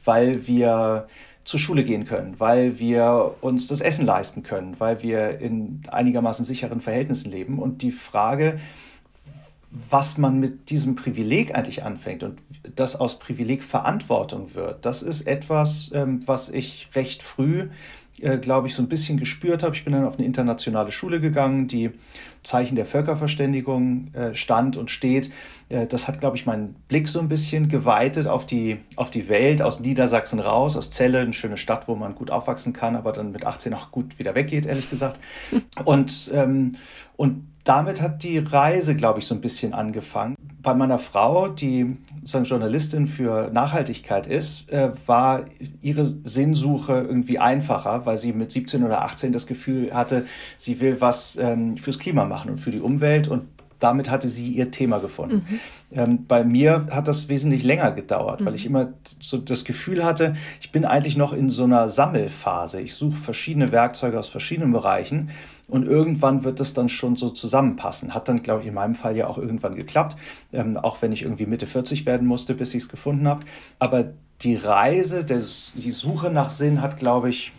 weil 0.05 0.47
wir 0.47 1.09
zur 1.45 1.61
Schule 1.61 1.85
gehen 1.85 2.05
können, 2.05 2.39
weil 2.39 2.79
wir 2.79 3.35
uns 3.41 3.69
das 3.69 3.81
Essen 3.81 4.05
leisten 4.05 4.43
können, 4.43 4.77
weil 4.79 5.03
wir 5.03 5.41
in 5.41 5.83
einigermaßen 5.91 6.45
sicheren 6.45 6.81
Verhältnissen 6.81 7.31
leben. 7.31 7.59
Und 7.59 7.83
die 7.83 7.93
Frage, 7.93 8.59
was 9.91 10.19
man 10.19 10.39
mit 10.39 10.71
diesem 10.71 10.95
Privileg 10.95 11.55
eigentlich 11.55 11.83
anfängt 11.83 12.23
und 12.23 12.41
das 12.77 12.95
aus 12.97 13.19
Privileg 13.19 13.65
Verantwortung 13.65 14.55
wird, 14.55 14.85
das 14.87 15.03
ist 15.03 15.27
etwas, 15.27 15.91
ähm, 15.93 16.21
was 16.27 16.49
ich 16.49 16.89
recht 16.95 17.23
früh, 17.23 17.69
äh, 18.21 18.39
glaube 18.39 18.69
ich, 18.69 18.75
so 18.75 18.83
ein 18.83 18.89
bisschen 18.89 19.19
gespürt 19.19 19.65
habe. 19.65 19.75
Ich 19.75 19.83
bin 19.83 19.93
dann 19.93 20.05
auf 20.05 20.17
eine 20.17 20.27
internationale 20.27 20.93
Schule 20.93 21.21
gegangen, 21.21 21.67
die 21.67 21.91
Zeichen 22.45 22.77
der 22.77 22.87
Völkerverständigung 22.87 24.15
äh, 24.15 24.35
stand 24.37 24.77
und 24.77 24.93
steht. 24.93 25.33
Äh, 25.69 25.89
das 25.89 26.07
hat, 26.07 26.21
glaube 26.21 26.37
ich, 26.37 26.47
meinen 26.47 26.77
Blick 26.87 27.09
so 27.09 27.19
ein 27.19 27.29
bisschen 27.29 27.69
geweitet 27.69 28.29
auf 28.29 28.47
die, 28.47 28.79
auf 28.95 29.11
die 29.11 29.29
Welt, 29.29 29.61
aus 29.61 29.81
Niedersachsen 29.81 30.39
raus, 30.39 30.77
aus 30.77 30.91
Celle, 30.91 31.19
eine 31.19 31.33
schöne 31.33 31.57
Stadt, 31.57 31.89
wo 31.89 31.97
man 31.97 32.15
gut 32.15 32.31
aufwachsen 32.31 32.73
kann, 32.73 32.95
aber 32.95 33.13
dann 33.13 33.33
mit 33.33 33.45
18 33.45 33.75
auch 33.75 33.91
gut 33.91 34.21
wieder 34.21 34.37
weggeht, 34.37 34.67
ehrlich 34.67 34.89
gesagt. 34.89 35.19
Und, 35.85 36.31
ähm, 36.33 36.77
und 37.17 37.49
damit 37.65 38.03
hat 38.03 38.23
die 38.23 38.39
Reise, 38.39 38.95
glaube 38.95 39.19
ich, 39.19 39.27
so 39.27 39.35
ein 39.35 39.41
bisschen 39.41 39.73
angefangen. 39.73 40.37
Bei 40.63 40.75
meiner 40.75 40.99
Frau, 40.99 41.49
die 41.49 41.97
sozusagen 42.21 42.45
Journalistin 42.45 43.07
für 43.07 43.51
Nachhaltigkeit 43.51 44.27
ist, 44.27 44.71
äh, 44.71 44.93
war 45.07 45.45
ihre 45.83 46.07
Sinnsuche 46.07 46.93
irgendwie 46.93 47.39
einfacher, 47.39 48.07
weil 48.07 48.17
sie 48.19 48.33
mit 48.33 48.53
17 48.53 48.85
oder 48.85 49.03
18 49.03 49.33
das 49.33 49.47
Gefühl 49.47 49.93
hatte, 49.93 50.27
sie 50.57 50.81
will 50.81 51.01
was 51.01 51.37
ähm, 51.37 51.77
fürs 51.77 51.99
Klima 51.99 52.25
machen 52.25 52.51
und 52.51 52.59
für 52.59 52.71
die 52.71 52.81
Umwelt 52.81 53.29
und 53.29 53.45
damit 53.79 54.11
hatte 54.11 54.29
sie 54.29 54.49
ihr 54.53 54.71
Thema 54.71 54.99
gefunden. 54.99 55.47
Mhm. 55.49 55.61
Ähm, 55.93 56.27
bei 56.27 56.45
mir 56.45 56.87
hat 56.91 57.09
das 57.09 57.29
wesentlich 57.29 57.65
länger 57.65 57.93
gedauert, 57.93 58.41
mhm. 58.41 58.47
weil 58.47 58.55
ich 58.55 58.65
immer 58.65 58.95
so 59.21 59.37
das 59.37 59.65
Gefühl 59.65 60.05
hatte, 60.05 60.35
ich 60.61 60.73
bin 60.73 60.85
eigentlich 60.85 61.17
noch 61.17 61.33
in 61.33 61.51
so 61.51 61.65
einer 61.65 61.89
Sammelphase. 61.89 62.81
Ich 62.81 62.95
suche 62.95 63.17
verschiedene 63.17 63.73
Werkzeuge 63.73 64.19
aus 64.19 64.29
verschiedenen 64.29 64.73
Bereichen 64.73 65.31
und 65.69 65.87
irgendwann 65.87 66.45
wird 66.45 66.61
das 66.61 66.75
dann 66.75 66.89
schon 66.89 67.17
so 67.17 67.29
zusammenpassen. 67.29 68.15
Hat 68.15 68.29
dann, 68.29 68.43
glaube 68.43 68.63
ich, 68.63 68.69
in 68.69 68.75
meinem 68.75 68.95
Fall 68.95 69.17
ja 69.17 69.27
auch 69.27 69.39
irgendwann 69.39 69.75
geklappt, 69.75 70.17
ähm, 70.53 70.77
auch 70.77 71.03
wenn 71.03 71.13
ich 71.13 71.23
irgendwie 71.23 71.47
Mitte 71.47 71.67
40 71.67 72.07
werden 72.07 72.27
musste, 72.27 72.55
bis 72.55 72.75
ich 72.75 72.83
es 72.83 72.89
gefunden 72.89 73.27
habe. 73.27 73.45
Aber 73.79 74.13
die 74.43 74.57
Reise, 74.57 75.25
der, 75.25 75.39
die 75.39 75.91
Suche 75.93 76.31
nach 76.31 76.51
Sinn 76.51 76.83
hat, 76.83 76.99
glaube 76.99 77.31
ich, 77.31 77.53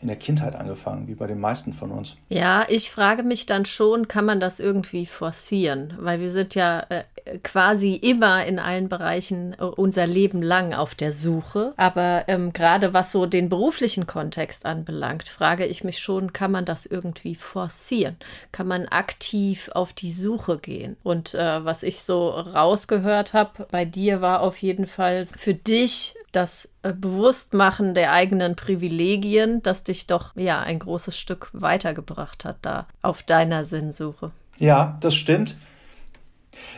in 0.00 0.08
der 0.08 0.16
Kindheit 0.16 0.54
angefangen, 0.54 1.08
wie 1.08 1.14
bei 1.14 1.26
den 1.26 1.40
meisten 1.40 1.72
von 1.72 1.90
uns. 1.90 2.16
Ja, 2.28 2.66
ich 2.68 2.90
frage 2.90 3.22
mich 3.22 3.46
dann 3.46 3.64
schon, 3.64 4.06
kann 4.06 4.26
man 4.26 4.38
das 4.38 4.60
irgendwie 4.60 5.06
forcieren? 5.06 5.94
Weil 5.98 6.20
wir 6.20 6.30
sind 6.30 6.54
ja 6.54 6.80
äh, 6.90 7.04
quasi 7.42 7.94
immer 7.94 8.44
in 8.44 8.58
allen 8.58 8.88
Bereichen 8.88 9.54
äh, 9.54 9.64
unser 9.64 10.06
Leben 10.06 10.42
lang 10.42 10.74
auf 10.74 10.94
der 10.94 11.12
Suche. 11.12 11.72
Aber 11.76 12.24
ähm, 12.28 12.52
gerade 12.52 12.92
was 12.92 13.12
so 13.12 13.26
den 13.26 13.48
beruflichen 13.48 14.06
Kontext 14.06 14.66
anbelangt, 14.66 15.28
frage 15.28 15.64
ich 15.66 15.84
mich 15.84 15.98
schon, 15.98 16.32
kann 16.32 16.52
man 16.52 16.64
das 16.64 16.86
irgendwie 16.86 17.34
forcieren? 17.34 18.16
Kann 18.52 18.68
man 18.68 18.86
aktiv 18.86 19.70
auf 19.74 19.92
die 19.92 20.12
Suche 20.12 20.58
gehen? 20.58 20.96
Und 21.02 21.34
äh, 21.34 21.64
was 21.64 21.82
ich 21.82 22.02
so 22.02 22.28
rausgehört 22.28 23.32
habe 23.32 23.66
bei 23.70 23.84
dir 23.84 24.20
war 24.20 24.40
auf 24.40 24.58
jeden 24.58 24.86
Fall 24.86 25.26
für 25.26 25.54
dich 25.54 26.14
das 26.32 26.68
äh, 26.82 26.92
Bewusstmachen 26.92 27.94
der 27.94 28.12
eigenen 28.12 28.56
Privilegien, 28.56 29.62
das 29.62 29.84
dich 29.84 30.06
doch 30.06 30.36
ja 30.36 30.60
ein 30.60 30.78
großes 30.78 31.18
Stück 31.18 31.48
weitergebracht 31.52 32.44
hat 32.44 32.56
da 32.62 32.86
auf 33.02 33.22
deiner 33.22 33.64
Sinnsuche. 33.64 34.30
Ja, 34.58 34.98
das 35.00 35.14
stimmt. 35.14 35.56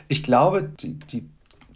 Ich 0.09 0.23
glaube, 0.23 0.62
die, 0.62 0.95
die 0.95 1.25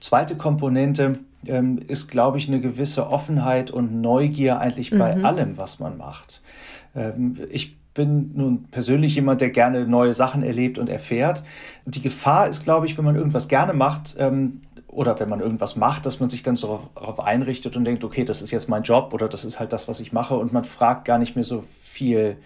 zweite 0.01 0.37
Komponente 0.37 1.19
ähm, 1.47 1.79
ist, 1.87 2.09
glaube 2.09 2.39
ich, 2.39 2.49
eine 2.49 2.61
gewisse 2.61 3.09
Offenheit 3.09 3.71
und 3.71 4.01
Neugier 4.01 4.59
eigentlich 4.61 4.91
bei 4.91 5.17
mhm. 5.17 5.25
allem, 5.25 5.57
was 5.57 5.79
man 5.79 5.97
macht. 5.97 6.43
Ähm, 6.95 7.39
ich 7.51 7.77
bin 7.95 8.33
nun 8.35 8.65
persönlich 8.71 9.15
jemand, 9.15 9.41
der 9.41 9.51
gerne 9.51 9.87
neue 9.87 10.15
Sachen 10.15 10.43
erlebt 10.43 10.79
und 10.79 10.89
erfährt. 10.89 11.43
Und 11.85 11.97
die 11.97 12.03
Gefahr 12.03 12.49
ist, 12.49 12.63
glaube 12.63 12.87
ich, 12.87 12.97
wenn 12.97 13.05
man 13.05 13.17
irgendwas 13.17 13.49
gerne 13.49 13.73
macht, 13.73 14.17
ähm, 14.19 14.61
oder 14.87 15.21
wenn 15.21 15.29
man 15.29 15.41
irgendwas 15.41 15.77
macht, 15.77 16.05
dass 16.07 16.19
man 16.19 16.31
sich 16.31 16.43
dann 16.43 16.57
so 16.57 16.89
darauf 16.95 17.21
einrichtet 17.21 17.77
und 17.77 17.85
denkt, 17.85 18.03
okay, 18.03 18.25
das 18.25 18.43
ist 18.43 18.51
jetzt 18.51 18.69
mein 18.69 18.83
Job 18.83 19.15
oder 19.15 19.29
das 19.29 19.45
ist 19.45 19.61
halt 19.61 19.73
das, 19.73 19.87
was 19.87 20.01
ich 20.01 20.13
mache 20.13 20.37
und 20.37 20.53
man 20.53 20.65
fragt 20.65 21.05
gar 21.05 21.19
nicht 21.19 21.37
mehr 21.37 21.45
so 21.45 21.63
viel 21.83 22.37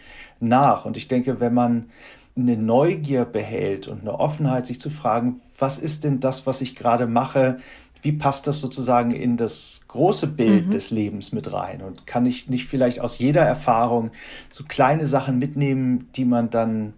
nach. 0.41 0.85
Und 0.85 0.97
ich 0.97 1.09
denke, 1.09 1.41
wenn 1.41 1.55
man 1.55 1.87
eine 2.37 2.57
Neugier 2.57 3.25
behält 3.25 3.89
und 3.89 4.01
eine 4.01 4.19
Offenheit, 4.19 4.67
sich 4.67 4.81
zu 4.81 4.91
fragen, 4.91 5.41
was 5.59 5.79
ist 5.79 6.05
denn 6.05 6.21
das, 6.21 6.47
was 6.47 6.61
ich 6.61 6.75
gerade 6.75 7.07
mache? 7.07 7.59
Wie 8.03 8.13
passt 8.13 8.47
das 8.47 8.61
sozusagen 8.61 9.13
in 9.13 9.37
das 9.37 9.85
große 9.89 10.27
Bild 10.27 10.67
mhm. 10.67 10.71
des 10.71 10.91
Lebens 10.91 11.33
mit 11.33 11.53
rein? 11.53 11.81
Und 11.81 12.07
kann 12.07 12.27
ich 12.27 12.49
nicht 12.51 12.67
vielleicht 12.67 13.01
aus 13.01 13.19
jeder 13.19 13.43
Erfahrung 13.43 14.11
so 14.51 14.65
kleine 14.65 15.07
Sachen 15.07 15.39
mitnehmen, 15.39 16.09
die 16.17 16.25
man 16.25 16.51
dann 16.51 16.95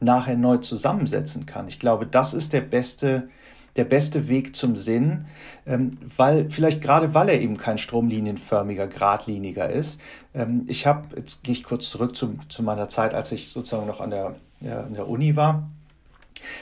nachher 0.00 0.36
neu 0.36 0.58
zusammensetzen 0.58 1.46
kann? 1.46 1.68
Ich 1.68 1.78
glaube, 1.78 2.06
das 2.06 2.34
ist 2.34 2.52
der 2.52 2.62
beste 2.62 3.28
der 3.76 3.84
beste 3.84 4.28
Weg 4.28 4.56
zum 4.56 4.76
Sinn, 4.76 5.26
ähm, 5.66 5.98
weil 6.16 6.50
vielleicht 6.50 6.82
gerade 6.82 7.14
weil 7.14 7.28
er 7.28 7.40
eben 7.40 7.56
kein 7.56 7.78
stromlinienförmiger, 7.78 8.88
geradliniger 8.88 9.70
ist. 9.70 10.00
Ähm, 10.34 10.64
ich 10.66 10.86
habe, 10.86 11.16
jetzt 11.16 11.44
gehe 11.44 11.52
ich 11.52 11.62
kurz 11.62 11.88
zurück 11.90 12.16
zu, 12.16 12.34
zu 12.48 12.62
meiner 12.62 12.88
Zeit, 12.88 13.14
als 13.14 13.32
ich 13.32 13.48
sozusagen 13.50 13.86
noch 13.86 14.00
an 14.00 14.10
der, 14.10 14.34
ja, 14.60 14.82
an 14.82 14.94
der 14.94 15.08
Uni 15.08 15.36
war. 15.36 15.70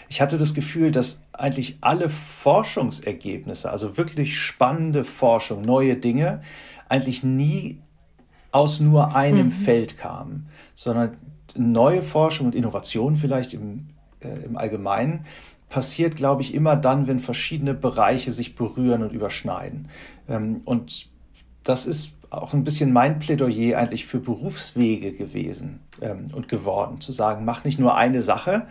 Ich 0.09 0.21
hatte 0.21 0.39
das 0.39 0.55
Gefühl, 0.55 0.91
dass 0.91 1.23
eigentlich 1.33 1.79
alle 1.81 2.09
Forschungsergebnisse, 2.09 3.71
also 3.71 3.97
wirklich 3.97 4.39
spannende 4.39 5.05
Forschung, 5.05 5.63
neue 5.63 5.97
Dinge, 5.97 6.43
eigentlich 6.89 7.23
nie 7.23 7.81
aus 8.51 8.81
nur 8.81 9.15
einem 9.15 9.47
mhm. 9.47 9.53
Feld 9.53 9.99
kamen, 9.99 10.49
sondern 10.75 11.17
neue 11.57 12.03
Forschung 12.03 12.47
und 12.47 12.55
Innovation 12.55 13.17
vielleicht 13.17 13.55
im, 13.55 13.89
äh, 14.21 14.45
im 14.45 14.57
Allgemeinen 14.57 15.25
passiert, 15.69 16.17
glaube 16.17 16.43
ich, 16.43 16.55
immer 16.55 16.77
dann, 16.77 17.07
wenn 17.07 17.19
verschiedene 17.19 17.75
Bereiche 17.75 18.33
sich 18.33 18.55
berühren 18.55 19.03
und 19.03 19.13
überschneiden. 19.13 19.89
Ähm, 20.29 20.63
und 20.65 21.09
das 21.63 21.87
ist 21.87 22.18
auch 22.31 22.53
ein 22.53 22.65
bisschen 22.65 22.93
mein 22.93 23.19
Plädoyer 23.19 23.79
eigentlich 23.79 24.07
für 24.07 24.19
Berufswege 24.19 25.13
gewesen 25.13 25.81
ähm, 26.01 26.27
und 26.33 26.49
geworden, 26.49 27.01
zu 27.01 27.13
sagen, 27.13 27.45
mach 27.45 27.65
nicht 27.65 27.79
nur 27.79 27.97
eine 27.97 28.23
Sache, 28.23 28.67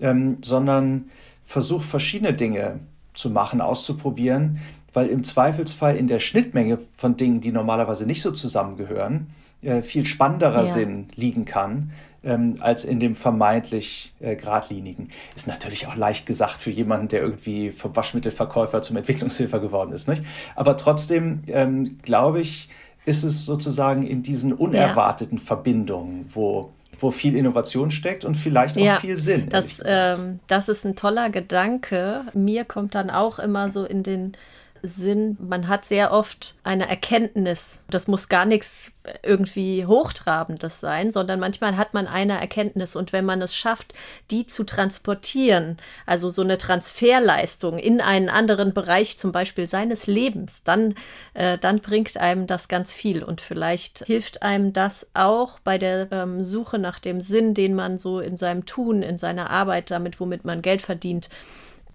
ähm, 0.00 0.38
sondern 0.42 1.10
versuch 1.44 1.82
verschiedene 1.82 2.32
Dinge 2.32 2.80
zu 3.14 3.30
machen, 3.30 3.60
auszuprobieren, 3.60 4.60
weil 4.92 5.08
im 5.08 5.24
Zweifelsfall 5.24 5.96
in 5.96 6.08
der 6.08 6.20
Schnittmenge 6.20 6.78
von 6.96 7.16
Dingen, 7.16 7.40
die 7.40 7.52
normalerweise 7.52 8.06
nicht 8.06 8.22
so 8.22 8.30
zusammengehören, 8.30 9.28
äh, 9.62 9.82
viel 9.82 10.06
spannenderer 10.06 10.64
ja. 10.64 10.72
Sinn 10.72 11.08
liegen 11.16 11.44
kann, 11.44 11.92
ähm, 12.22 12.56
als 12.60 12.84
in 12.84 13.00
dem 13.00 13.14
vermeintlich 13.14 14.12
äh, 14.20 14.36
geradlinigen. 14.36 15.10
Ist 15.34 15.46
natürlich 15.46 15.86
auch 15.86 15.96
leicht 15.96 16.26
gesagt 16.26 16.60
für 16.60 16.70
jemanden, 16.70 17.08
der 17.08 17.20
irgendwie 17.20 17.70
vom 17.70 17.94
Waschmittelverkäufer 17.96 18.82
zum 18.82 18.96
Entwicklungshilfer 18.96 19.58
geworden 19.58 19.92
ist. 19.92 20.08
Nicht? 20.08 20.22
Aber 20.54 20.76
trotzdem 20.76 21.42
ähm, 21.48 21.98
glaube 22.02 22.40
ich, 22.40 22.68
ist 23.04 23.24
es 23.24 23.44
sozusagen 23.44 24.06
in 24.06 24.22
diesen 24.22 24.52
unerwarteten 24.52 25.38
ja. 25.38 25.44
Verbindungen, 25.44 26.26
wo 26.32 26.70
wo 26.98 27.10
viel 27.10 27.34
Innovation 27.36 27.90
steckt 27.90 28.24
und 28.24 28.36
vielleicht 28.36 28.76
auch 28.76 28.82
ja, 28.82 28.98
viel 28.98 29.16
Sinn. 29.16 29.48
Das, 29.48 29.80
ähm, 29.84 30.40
das 30.48 30.68
ist 30.68 30.84
ein 30.84 30.96
toller 30.96 31.30
Gedanke. 31.30 32.24
Mir 32.34 32.64
kommt 32.64 32.94
dann 32.94 33.10
auch 33.10 33.38
immer 33.38 33.70
so 33.70 33.84
in 33.84 34.02
den 34.02 34.32
Sinn, 34.82 35.36
man 35.40 35.68
hat 35.68 35.84
sehr 35.84 36.12
oft 36.12 36.54
eine 36.64 36.88
Erkenntnis. 36.88 37.80
Das 37.88 38.06
muss 38.06 38.28
gar 38.28 38.44
nichts 38.44 38.92
irgendwie 39.22 39.86
Hochtrabendes 39.86 40.80
sein, 40.80 41.10
sondern 41.10 41.40
manchmal 41.40 41.76
hat 41.76 41.94
man 41.94 42.06
eine 42.06 42.38
Erkenntnis. 42.38 42.96
Und 42.96 43.12
wenn 43.12 43.24
man 43.24 43.40
es 43.42 43.56
schafft, 43.56 43.94
die 44.30 44.46
zu 44.46 44.64
transportieren, 44.64 45.78
also 46.06 46.30
so 46.30 46.42
eine 46.42 46.58
Transferleistung 46.58 47.78
in 47.78 48.00
einen 48.00 48.28
anderen 48.28 48.74
Bereich, 48.74 49.16
zum 49.16 49.32
Beispiel 49.32 49.68
seines 49.68 50.06
Lebens, 50.06 50.62
dann, 50.64 50.94
äh, 51.34 51.58
dann 51.58 51.80
bringt 51.80 52.16
einem 52.16 52.46
das 52.46 52.68
ganz 52.68 52.92
viel. 52.92 53.22
Und 53.22 53.40
vielleicht 53.40 54.04
hilft 54.04 54.42
einem 54.42 54.72
das 54.72 55.06
auch 55.14 55.60
bei 55.60 55.78
der 55.78 56.08
ähm, 56.12 56.44
Suche 56.44 56.78
nach 56.78 56.98
dem 56.98 57.20
Sinn, 57.20 57.54
den 57.54 57.74
man 57.74 57.98
so 57.98 58.20
in 58.20 58.36
seinem 58.36 58.66
Tun, 58.66 59.02
in 59.02 59.18
seiner 59.18 59.50
Arbeit, 59.50 59.90
damit 59.90 60.20
womit 60.20 60.44
man 60.44 60.62
Geld 60.62 60.82
verdient, 60.82 61.30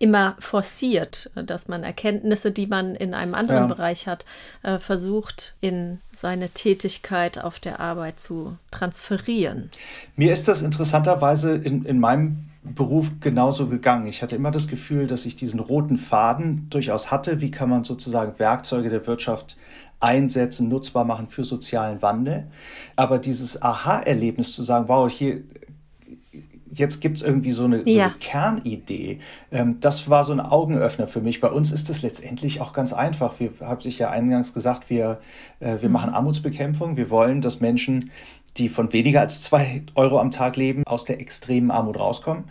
immer 0.06 0.36
forciert, 0.38 1.32
dass 1.34 1.68
man 1.68 1.84
Erkenntnisse, 1.84 2.52
die 2.52 2.68
man 2.68 2.94
in 2.94 3.16
einem 3.16 3.34
anderen 3.34 3.64
ja. 3.64 3.68
Bereich 3.68 4.06
hat, 4.06 4.24
äh, 4.62 4.78
versucht, 4.78 5.56
in 5.62 6.00
seine 6.14 6.50
Tätigkeit 6.50 7.44
auf 7.44 7.60
der 7.60 7.80
Arbeit 7.80 8.20
zu 8.20 8.56
transferieren. 8.70 9.72
Mir 10.16 10.32
ist 10.32 10.48
das 10.48 10.62
interessanterweise 10.62 11.56
in, 11.56 11.86
in 11.86 12.00
meinem 12.00 12.52
Beruf 12.62 13.14
genauso 13.20 13.66
gegangen. 13.66 14.06
Ich 14.06 14.22
hatte 14.22 14.36
immer 14.36 14.52
das 14.52 14.68
Gefühl, 14.68 15.08
dass 15.08 15.26
ich 15.26 15.36
diesen 15.36 15.60
roten 15.60 15.98
Faden 15.98 16.68
durchaus 16.70 17.10
hatte. 17.10 17.42
Wie 17.42 17.50
kann 17.50 17.72
man 17.72 17.84
sozusagen 17.84 18.38
Werkzeuge 18.38 18.90
der 18.90 19.08
Wirtschaft 19.08 19.58
einsetzen, 20.00 20.70
nutzbar 20.70 21.04
machen 21.04 21.26
für 21.26 21.44
sozialen 21.44 22.04
Wandel. 22.04 22.46
Aber 22.96 23.18
dieses 23.18 23.60
Aha-Erlebnis 23.60 24.54
zu 24.54 24.62
sagen, 24.62 24.88
wow, 24.88 25.10
hier 25.10 25.42
jetzt 26.72 27.02
gibt 27.02 27.18
es 27.18 27.24
irgendwie 27.24 27.52
so 27.52 27.66
eine, 27.66 27.84
so 27.86 28.00
eine 28.00 28.14
Kernidee. 28.20 29.20
Ähm, 29.52 29.80
das 29.80 30.10
war 30.10 30.24
so 30.24 30.34
ein 30.34 30.40
Augenöffner 30.40 31.08
für 31.08 31.22
mich. 31.22 31.40
Bei 31.40 31.50
uns 31.50 31.72
ist 31.72 31.90
das 31.90 32.02
letztendlich 32.02 32.62
auch 32.62 32.74
ganz 32.74 32.94
einfach. 32.94 33.40
Wir 33.40 33.52
haben 33.62 33.82
sich 33.82 34.00
ja 34.00 34.10
eingangs 34.10 34.54
gesagt, 34.54 34.90
wir, 34.90 35.20
äh, 35.60 35.78
wir 35.82 35.90
mhm. 35.90 35.94
machen 35.94 36.14
Armutsbekämpfung. 36.14 36.98
Wir 36.98 37.10
wollen, 37.10 37.42
dass 37.42 37.60
Menschen 37.60 38.12
die 38.58 38.70
von 38.70 38.94
weniger 38.94 39.22
als 39.22 39.42
zwei 39.42 39.84
Euro 39.96 40.20
am 40.20 40.32
Tag 40.32 40.56
leben, 40.56 40.84
aus 40.86 41.04
der 41.04 41.20
extremen 41.20 41.72
Armut 41.72 42.00
rauskommen. 42.00 42.46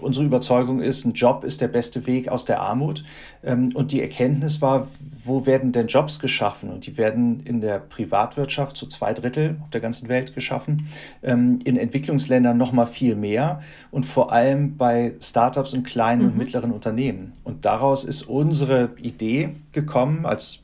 Unsere 0.00 0.24
Überzeugung 0.24 0.80
ist, 0.80 1.04
ein 1.04 1.12
Job 1.12 1.44
ist 1.44 1.60
der 1.60 1.68
beste 1.68 2.06
Weg 2.06 2.28
aus 2.28 2.46
der 2.46 2.60
Armut. 2.60 3.04
Ähm, 3.44 3.70
und 3.74 3.92
die 3.92 4.00
Erkenntnis 4.00 4.62
war, 4.62 4.88
wo 5.22 5.44
werden 5.44 5.72
denn 5.72 5.86
Jobs 5.86 6.18
geschaffen? 6.18 6.70
Und 6.70 6.86
die 6.86 6.96
werden 6.96 7.40
in 7.40 7.60
der 7.60 7.78
Privatwirtschaft 7.78 8.76
zu 8.76 8.86
zwei 8.86 9.12
Drittel 9.12 9.58
auf 9.62 9.70
der 9.70 9.82
ganzen 9.82 10.08
Welt 10.08 10.34
geschaffen, 10.34 10.88
ähm, 11.22 11.60
in 11.64 11.76
Entwicklungsländern 11.76 12.56
noch 12.56 12.72
mal 12.72 12.86
viel 12.86 13.14
mehr 13.14 13.60
und 13.90 14.06
vor 14.06 14.32
allem 14.32 14.78
bei 14.78 15.14
Startups 15.20 15.74
und 15.74 15.84
kleinen 15.84 16.22
mhm. 16.22 16.28
und 16.28 16.38
mittleren 16.38 16.72
Unternehmen. 16.72 17.32
Und 17.44 17.66
daraus 17.66 18.04
ist 18.04 18.22
unsere 18.22 18.90
Idee 18.96 19.56
gekommen 19.72 20.24
als, 20.24 20.60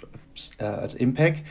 äh, 0.58 0.64
als 0.64 0.94
Impact, 0.94 1.42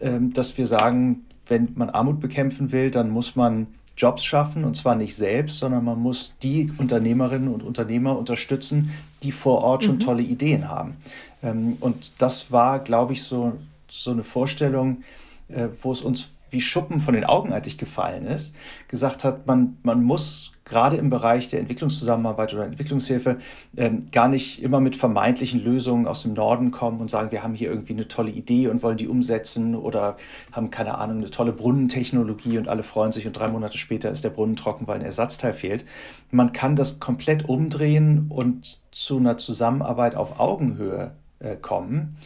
äh, 0.00 0.18
dass 0.20 0.56
wir 0.56 0.66
sagen, 0.66 1.24
wenn 1.48 1.72
man 1.74 1.90
Armut 1.90 2.20
bekämpfen 2.20 2.72
will, 2.72 2.90
dann 2.90 3.10
muss 3.10 3.36
man 3.36 3.66
Jobs 3.96 4.24
schaffen 4.24 4.64
und 4.64 4.76
zwar 4.76 4.94
nicht 4.94 5.16
selbst, 5.16 5.58
sondern 5.58 5.84
man 5.84 5.98
muss 5.98 6.34
die 6.42 6.72
Unternehmerinnen 6.78 7.48
und 7.48 7.64
Unternehmer 7.64 8.16
unterstützen, 8.16 8.92
die 9.22 9.32
vor 9.32 9.62
Ort 9.62 9.84
schon 9.84 9.96
mhm. 9.96 10.00
tolle 10.00 10.22
Ideen 10.22 10.68
haben. 10.68 10.96
Ähm, 11.42 11.76
und 11.80 12.22
das 12.22 12.52
war, 12.52 12.78
glaube 12.78 13.12
ich, 13.12 13.24
so, 13.24 13.54
so 13.88 14.12
eine 14.12 14.22
Vorstellung, 14.22 15.02
äh, 15.48 15.68
wo 15.82 15.90
es 15.90 16.02
uns 16.02 16.30
wie 16.50 16.60
Schuppen 16.60 17.00
von 17.00 17.14
den 17.14 17.24
Augen 17.24 17.52
eigentlich 17.52 17.76
gefallen 17.76 18.26
ist, 18.26 18.54
gesagt 18.86 19.24
hat, 19.24 19.46
man, 19.46 19.76
man 19.82 20.02
muss 20.02 20.52
gerade 20.68 20.96
im 20.96 21.10
Bereich 21.10 21.48
der 21.48 21.60
Entwicklungszusammenarbeit 21.60 22.54
oder 22.54 22.64
Entwicklungshilfe 22.64 23.38
ähm, 23.76 24.08
gar 24.12 24.28
nicht 24.28 24.62
immer 24.62 24.80
mit 24.80 24.96
vermeintlichen 24.96 25.62
Lösungen 25.62 26.06
aus 26.06 26.22
dem 26.22 26.34
Norden 26.34 26.70
kommen 26.70 27.00
und 27.00 27.10
sagen, 27.10 27.30
wir 27.30 27.42
haben 27.42 27.54
hier 27.54 27.70
irgendwie 27.70 27.94
eine 27.94 28.08
tolle 28.08 28.30
Idee 28.30 28.68
und 28.68 28.82
wollen 28.82 28.96
die 28.96 29.08
umsetzen 29.08 29.74
oder 29.74 30.16
haben 30.52 30.70
keine 30.70 30.98
Ahnung, 30.98 31.18
eine 31.18 31.30
tolle 31.30 31.52
Brunnentechnologie 31.52 32.58
und 32.58 32.68
alle 32.68 32.82
freuen 32.82 33.12
sich 33.12 33.26
und 33.26 33.36
drei 33.36 33.48
Monate 33.48 33.78
später 33.78 34.10
ist 34.10 34.24
der 34.24 34.30
Brunnen 34.30 34.56
trocken, 34.56 34.86
weil 34.86 35.00
ein 35.00 35.04
Ersatzteil 35.04 35.52
fehlt. 35.52 35.84
Man 36.30 36.52
kann 36.52 36.76
das 36.76 37.00
komplett 37.00 37.48
umdrehen 37.48 38.26
und 38.28 38.80
zu 38.90 39.18
einer 39.18 39.38
Zusammenarbeit 39.38 40.14
auf 40.14 40.38
Augenhöhe 40.40 41.12
äh, 41.40 41.56
kommen, 41.56 42.16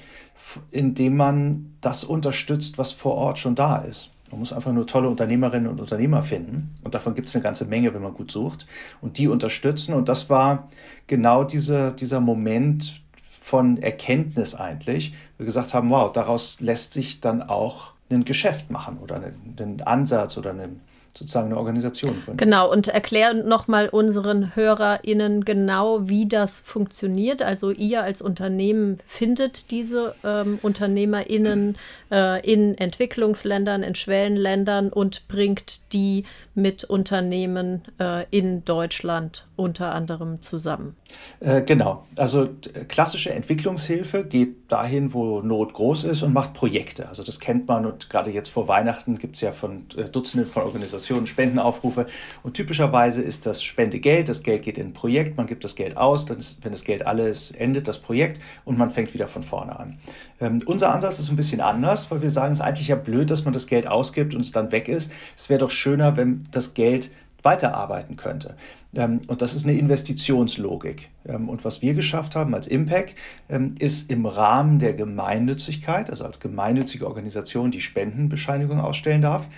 indem 0.70 1.16
man 1.16 1.74
das 1.80 2.04
unterstützt, 2.04 2.78
was 2.78 2.92
vor 2.92 3.14
Ort 3.14 3.38
schon 3.38 3.54
da 3.54 3.76
ist. 3.78 4.11
Man 4.32 4.40
muss 4.40 4.52
einfach 4.52 4.72
nur 4.72 4.86
tolle 4.86 5.10
Unternehmerinnen 5.10 5.68
und 5.68 5.78
Unternehmer 5.78 6.22
finden. 6.22 6.74
Und 6.82 6.94
davon 6.94 7.14
gibt 7.14 7.28
es 7.28 7.34
eine 7.34 7.44
ganze 7.44 7.66
Menge, 7.66 7.92
wenn 7.92 8.02
man 8.02 8.14
gut 8.14 8.30
sucht. 8.30 8.66
Und 9.02 9.18
die 9.18 9.28
unterstützen. 9.28 9.92
Und 9.92 10.08
das 10.08 10.30
war 10.30 10.68
genau 11.06 11.44
diese, 11.44 11.92
dieser 11.92 12.20
Moment 12.20 13.02
von 13.28 13.76
Erkenntnis 13.76 14.54
eigentlich. 14.54 15.14
Wir 15.36 15.44
gesagt 15.44 15.74
haben, 15.74 15.90
wow, 15.90 16.10
daraus 16.10 16.60
lässt 16.60 16.94
sich 16.94 17.20
dann 17.20 17.42
auch 17.42 17.92
ein 18.10 18.24
Geschäft 18.24 18.70
machen 18.70 18.98
oder 19.02 19.16
einen, 19.16 19.56
einen 19.58 19.82
Ansatz 19.82 20.38
oder 20.38 20.50
einen, 20.50 20.80
sozusagen 21.16 21.46
eine 21.46 21.58
Organisation 21.58 22.14
gründen. 22.24 22.38
Genau, 22.38 22.70
und 22.70 22.88
erklär 22.88 23.34
nochmal 23.34 23.88
unseren 23.88 24.56
HörerInnen 24.56 25.44
genau, 25.44 26.08
wie 26.08 26.26
das 26.26 26.60
funktioniert. 26.60 27.42
Also 27.42 27.70
ihr 27.70 28.02
als 28.02 28.22
Unternehmen 28.22 28.98
findet 29.04 29.70
diese 29.70 30.14
ähm, 30.24 30.58
UnternehmerInnen 30.62 31.76
äh, 32.10 32.50
in 32.50 32.76
Entwicklungsländern, 32.78 33.82
in 33.82 33.94
Schwellenländern 33.94 34.88
und 34.88 35.28
bringt 35.28 35.92
die 35.92 36.24
mit 36.54 36.84
Unternehmen 36.84 37.82
äh, 38.00 38.24
in 38.30 38.64
Deutschland 38.64 39.46
unter 39.56 39.94
anderem 39.94 40.40
zusammen. 40.40 40.96
Äh, 41.40 41.62
genau, 41.62 42.06
also 42.16 42.48
klassische 42.88 43.32
Entwicklungshilfe 43.32 44.24
geht 44.24 44.72
dahin, 44.72 45.12
wo 45.12 45.40
Not 45.40 45.74
groß 45.74 46.04
ist 46.04 46.22
und 46.22 46.32
macht 46.32 46.54
Projekte. 46.54 47.08
Also 47.08 47.22
das 47.22 47.38
kennt 47.38 47.68
man 47.68 47.84
und 47.84 48.08
gerade 48.08 48.30
jetzt 48.30 48.48
vor 48.48 48.66
Weihnachten 48.66 49.18
gibt 49.18 49.34
es 49.34 49.42
ja 49.42 49.52
von 49.52 49.84
äh, 49.96 50.08
Dutzenden 50.08 50.48
von 50.48 50.62
Organisationen 50.62 51.01
Spendenaufrufe 51.02 52.06
und 52.42 52.54
typischerweise 52.54 53.22
ist 53.22 53.46
das 53.46 53.62
Spendegeld, 53.62 54.28
das 54.28 54.42
Geld 54.42 54.62
geht 54.62 54.78
in 54.78 54.88
ein 54.88 54.92
Projekt, 54.92 55.36
man 55.36 55.46
gibt 55.46 55.64
das 55.64 55.74
Geld 55.74 55.96
aus, 55.96 56.26
dann 56.26 56.38
ist, 56.38 56.64
wenn 56.64 56.72
das 56.72 56.84
Geld 56.84 57.06
alles 57.06 57.50
endet 57.52 57.88
das 57.88 57.98
Projekt 57.98 58.40
und 58.64 58.78
man 58.78 58.90
fängt 58.90 59.14
wieder 59.14 59.26
von 59.26 59.42
vorne 59.42 59.78
an. 59.78 59.98
Ähm, 60.40 60.58
unser 60.66 60.92
Ansatz 60.92 61.18
ist 61.18 61.30
ein 61.30 61.36
bisschen 61.36 61.60
anders, 61.60 62.10
weil 62.10 62.22
wir 62.22 62.30
sagen, 62.30 62.52
es 62.52 62.58
ist 62.58 62.64
eigentlich 62.64 62.88
ja 62.88 62.96
blöd, 62.96 63.30
dass 63.30 63.44
man 63.44 63.52
das 63.52 63.66
Geld 63.66 63.86
ausgibt 63.86 64.34
und 64.34 64.40
es 64.40 64.52
dann 64.52 64.72
weg 64.72 64.88
ist. 64.88 65.12
Es 65.36 65.48
wäre 65.48 65.60
doch 65.60 65.70
schöner, 65.70 66.16
wenn 66.16 66.46
das 66.50 66.74
Geld 66.74 67.10
weiterarbeiten 67.42 68.16
könnte. 68.16 68.56
Ähm, 68.94 69.22
und 69.26 69.42
das 69.42 69.54
ist 69.54 69.64
eine 69.64 69.76
Investitionslogik. 69.76 71.10
Ähm, 71.26 71.48
und 71.48 71.64
was 71.64 71.82
wir 71.82 71.94
geschafft 71.94 72.36
haben 72.36 72.54
als 72.54 72.66
Impact, 72.66 73.14
ähm, 73.48 73.74
ist 73.78 74.10
im 74.10 74.26
Rahmen 74.26 74.78
der 74.78 74.94
Gemeinnützigkeit, 74.94 76.10
also 76.10 76.24
als 76.24 76.40
gemeinnützige 76.40 77.06
Organisation, 77.06 77.70
die 77.70 77.80
Spendenbescheinigung 77.80 78.80
ausstellen 78.80 79.22
darf, 79.22 79.48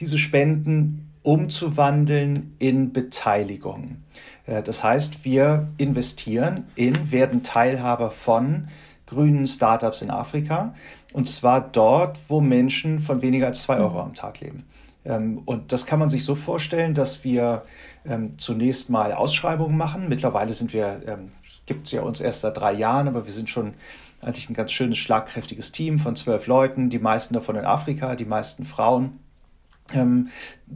diese 0.00 0.18
Spenden 0.18 1.10
umzuwandeln 1.22 2.54
in 2.58 2.92
Beteiligung. 2.92 3.98
Äh, 4.46 4.62
das 4.62 4.82
heißt, 4.82 5.24
wir 5.24 5.68
investieren 5.76 6.64
in, 6.74 7.12
werden 7.12 7.42
Teilhaber 7.42 8.10
von 8.10 8.68
grünen 9.06 9.46
Startups 9.46 10.02
in 10.02 10.10
Afrika 10.10 10.74
und 11.12 11.28
zwar 11.28 11.60
dort, 11.60 12.18
wo 12.28 12.40
Menschen 12.40 12.98
von 12.98 13.22
weniger 13.22 13.46
als 13.46 13.62
zwei 13.62 13.78
Euro 13.78 14.00
am 14.00 14.14
Tag 14.14 14.40
leben. 14.40 14.64
Ähm, 15.04 15.42
und 15.44 15.72
das 15.72 15.86
kann 15.86 15.98
man 15.98 16.10
sich 16.10 16.24
so 16.24 16.34
vorstellen, 16.34 16.94
dass 16.94 17.24
wir 17.24 17.62
ähm, 18.06 18.38
zunächst 18.38 18.90
mal 18.90 19.12
Ausschreibungen 19.12 19.76
machen. 19.76 20.08
Mittlerweile 20.08 20.52
sind 20.52 20.72
wir, 20.72 21.00
ähm, 21.06 21.32
gibt 21.66 21.86
es 21.86 21.92
ja 21.92 22.02
uns 22.02 22.20
erst 22.20 22.42
seit 22.42 22.56
drei 22.56 22.72
Jahren, 22.72 23.08
aber 23.08 23.26
wir 23.26 23.32
sind 23.32 23.50
schon 23.50 23.74
eigentlich 24.20 24.50
ein 24.50 24.54
ganz 24.54 24.72
schönes, 24.72 24.98
schlagkräftiges 24.98 25.72
Team 25.72 25.98
von 25.98 26.16
zwölf 26.16 26.46
Leuten, 26.46 26.90
die 26.90 26.98
meisten 26.98 27.34
davon 27.34 27.56
in 27.56 27.64
Afrika, 27.64 28.16
die 28.16 28.24
meisten 28.24 28.64
Frauen. 28.64 29.20
Ähm, 29.94 30.28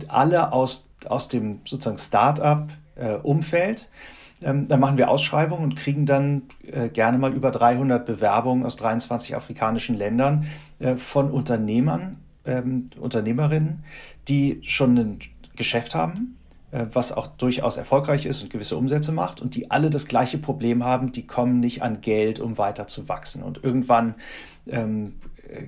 alle 0.08 0.52
aus, 0.52 0.88
aus 1.06 1.28
dem 1.28 1.60
sozusagen 1.64 1.98
Start-up-Umfeld. 1.98 3.80
Äh, 3.82 3.86
ähm, 4.44 4.68
dann 4.68 4.80
machen 4.80 4.98
wir 4.98 5.08
Ausschreibungen 5.08 5.64
und 5.64 5.76
kriegen 5.76 6.06
dann 6.06 6.42
äh, 6.66 6.88
gerne 6.88 7.18
mal 7.18 7.32
über 7.32 7.50
300 7.50 8.04
Bewerbungen 8.04 8.64
aus 8.64 8.76
23 8.76 9.36
afrikanischen 9.36 9.96
Ländern 9.96 10.46
äh, 10.78 10.96
von 10.96 11.30
Unternehmern, 11.30 12.18
ähm, 12.44 12.90
Unternehmerinnen, 12.98 13.84
die 14.28 14.58
schon 14.62 14.98
ein 14.98 15.18
Geschäft 15.56 15.94
haben, 15.94 16.38
äh, 16.70 16.86
was 16.92 17.12
auch 17.12 17.26
durchaus 17.28 17.76
erfolgreich 17.76 18.26
ist 18.26 18.42
und 18.42 18.50
gewisse 18.50 18.76
Umsätze 18.76 19.12
macht 19.12 19.40
und 19.40 19.54
die 19.54 19.70
alle 19.70 19.90
das 19.90 20.06
gleiche 20.06 20.38
Problem 20.38 20.84
haben, 20.84 21.12
die 21.12 21.26
kommen 21.26 21.60
nicht 21.60 21.82
an 21.82 22.00
Geld, 22.00 22.40
um 22.40 22.58
weiter 22.58 22.86
zu 22.86 23.08
wachsen. 23.08 23.42
Und 23.42 23.62
irgendwann 23.62 24.14
ähm, 24.66 25.14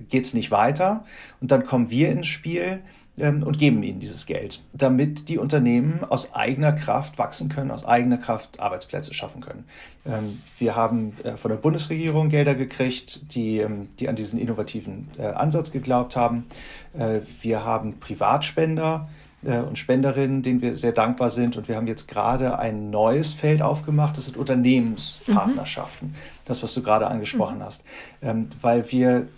geht 0.09 0.24
es 0.24 0.35
nicht 0.35 0.50
weiter 0.50 1.04
und 1.40 1.50
dann 1.50 1.64
kommen 1.64 1.90
wir 1.90 2.11
ins 2.11 2.26
Spiel 2.26 2.80
und 3.16 3.59
geben 3.59 3.83
ihnen 3.85 4.00
dieses 4.00 4.27
Geld, 4.27 4.61
damit 4.72 5.29
die 5.29 5.38
Unternehmen 5.38 6.03
aus 6.03 6.35
eigener 6.35 6.72
Kraft 6.72 7.16
wachsen 7.16 7.48
können, 7.48 7.70
aus 7.70 7.85
eigener 7.85 8.18
Kraft 8.18 8.59
Arbeitsplätze 8.59 9.14
schaffen 9.14 9.40
können. 9.40 9.64
Ähm, 10.05 10.42
wir 10.59 10.74
haben 10.74 11.12
äh, 11.22 11.37
von 11.37 11.50
der 11.50 11.59
Bundesregierung 11.59 12.29
Gelder 12.29 12.57
gekriegt, 12.57 13.35
die, 13.35 13.59
ähm, 13.59 13.88
die 14.00 14.09
an 14.09 14.16
diesen 14.16 14.40
innovativen 14.40 15.09
äh, 15.16 15.27
Ansatz 15.27 15.70
geglaubt 15.70 16.16
haben. 16.16 16.46
Äh, 16.98 17.20
wir 17.42 17.64
haben 17.64 18.00
Privatspender 18.00 19.09
und 19.68 19.79
Spenderinnen, 19.79 20.40
denen 20.40 20.62
wir 20.62 20.74
sehr 20.79 20.92
dankbar 20.92 21.29
sind. 21.29 21.59
Und 21.59 21.68
wir 21.68 21.77
haben 21.77 21.87
jetzt 21.87 22.09
gerade 22.09 22.59
ein 22.59 22.88
neues 22.88 23.35
Feld 23.35 23.61
aufgemacht, 23.61 24.16
das 24.16 24.24
sind 24.24 24.38
Unternehmenspartnerschaften. 24.38 26.09
Mhm. 26.09 26.14
Das, 26.46 26.62
was 26.62 26.72
du 26.72 26.83
gerade 26.83 27.09
angesprochen 27.09 27.59
mhm. 27.59 27.62
hast. 27.62 27.85
weil 28.62 28.90
wir 28.90 29.29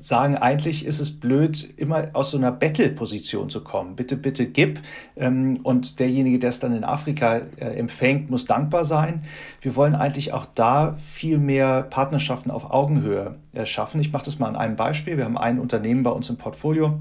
sagen, 0.00 0.36
eigentlich 0.36 0.84
ist 0.84 1.00
es 1.00 1.10
blöd, 1.10 1.72
immer 1.76 2.08
aus 2.12 2.30
so 2.30 2.36
einer 2.36 2.52
Battle-Position 2.52 3.48
zu 3.48 3.64
kommen. 3.64 3.96
Bitte, 3.96 4.16
bitte 4.16 4.46
gib. 4.46 4.80
Ähm, 5.16 5.60
und 5.62 5.98
derjenige, 5.98 6.38
der 6.38 6.50
es 6.50 6.60
dann 6.60 6.74
in 6.74 6.84
Afrika 6.84 7.40
äh, 7.56 7.76
empfängt, 7.76 8.30
muss 8.30 8.44
dankbar 8.44 8.84
sein. 8.84 9.24
Wir 9.60 9.76
wollen 9.76 9.94
eigentlich 9.94 10.32
auch 10.32 10.46
da 10.46 10.96
viel 10.98 11.38
mehr 11.38 11.82
Partnerschaften 11.82 12.50
auf 12.50 12.70
Augenhöhe 12.70 13.36
äh, 13.52 13.66
schaffen. 13.66 14.00
Ich 14.00 14.12
mache 14.12 14.24
das 14.24 14.38
mal 14.38 14.48
an 14.48 14.56
einem 14.56 14.76
Beispiel. 14.76 15.16
Wir 15.16 15.24
haben 15.24 15.38
ein 15.38 15.58
Unternehmen 15.58 16.02
bei 16.02 16.10
uns 16.10 16.28
im 16.28 16.36
Portfolio, 16.36 17.00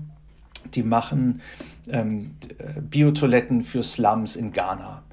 die 0.74 0.84
machen 0.84 1.42
ähm, 1.90 2.32
äh, 2.58 2.80
Biotoiletten 2.80 3.64
für 3.64 3.84
Slums 3.84 4.36
in 4.36 4.52
Ghana. 4.52 5.04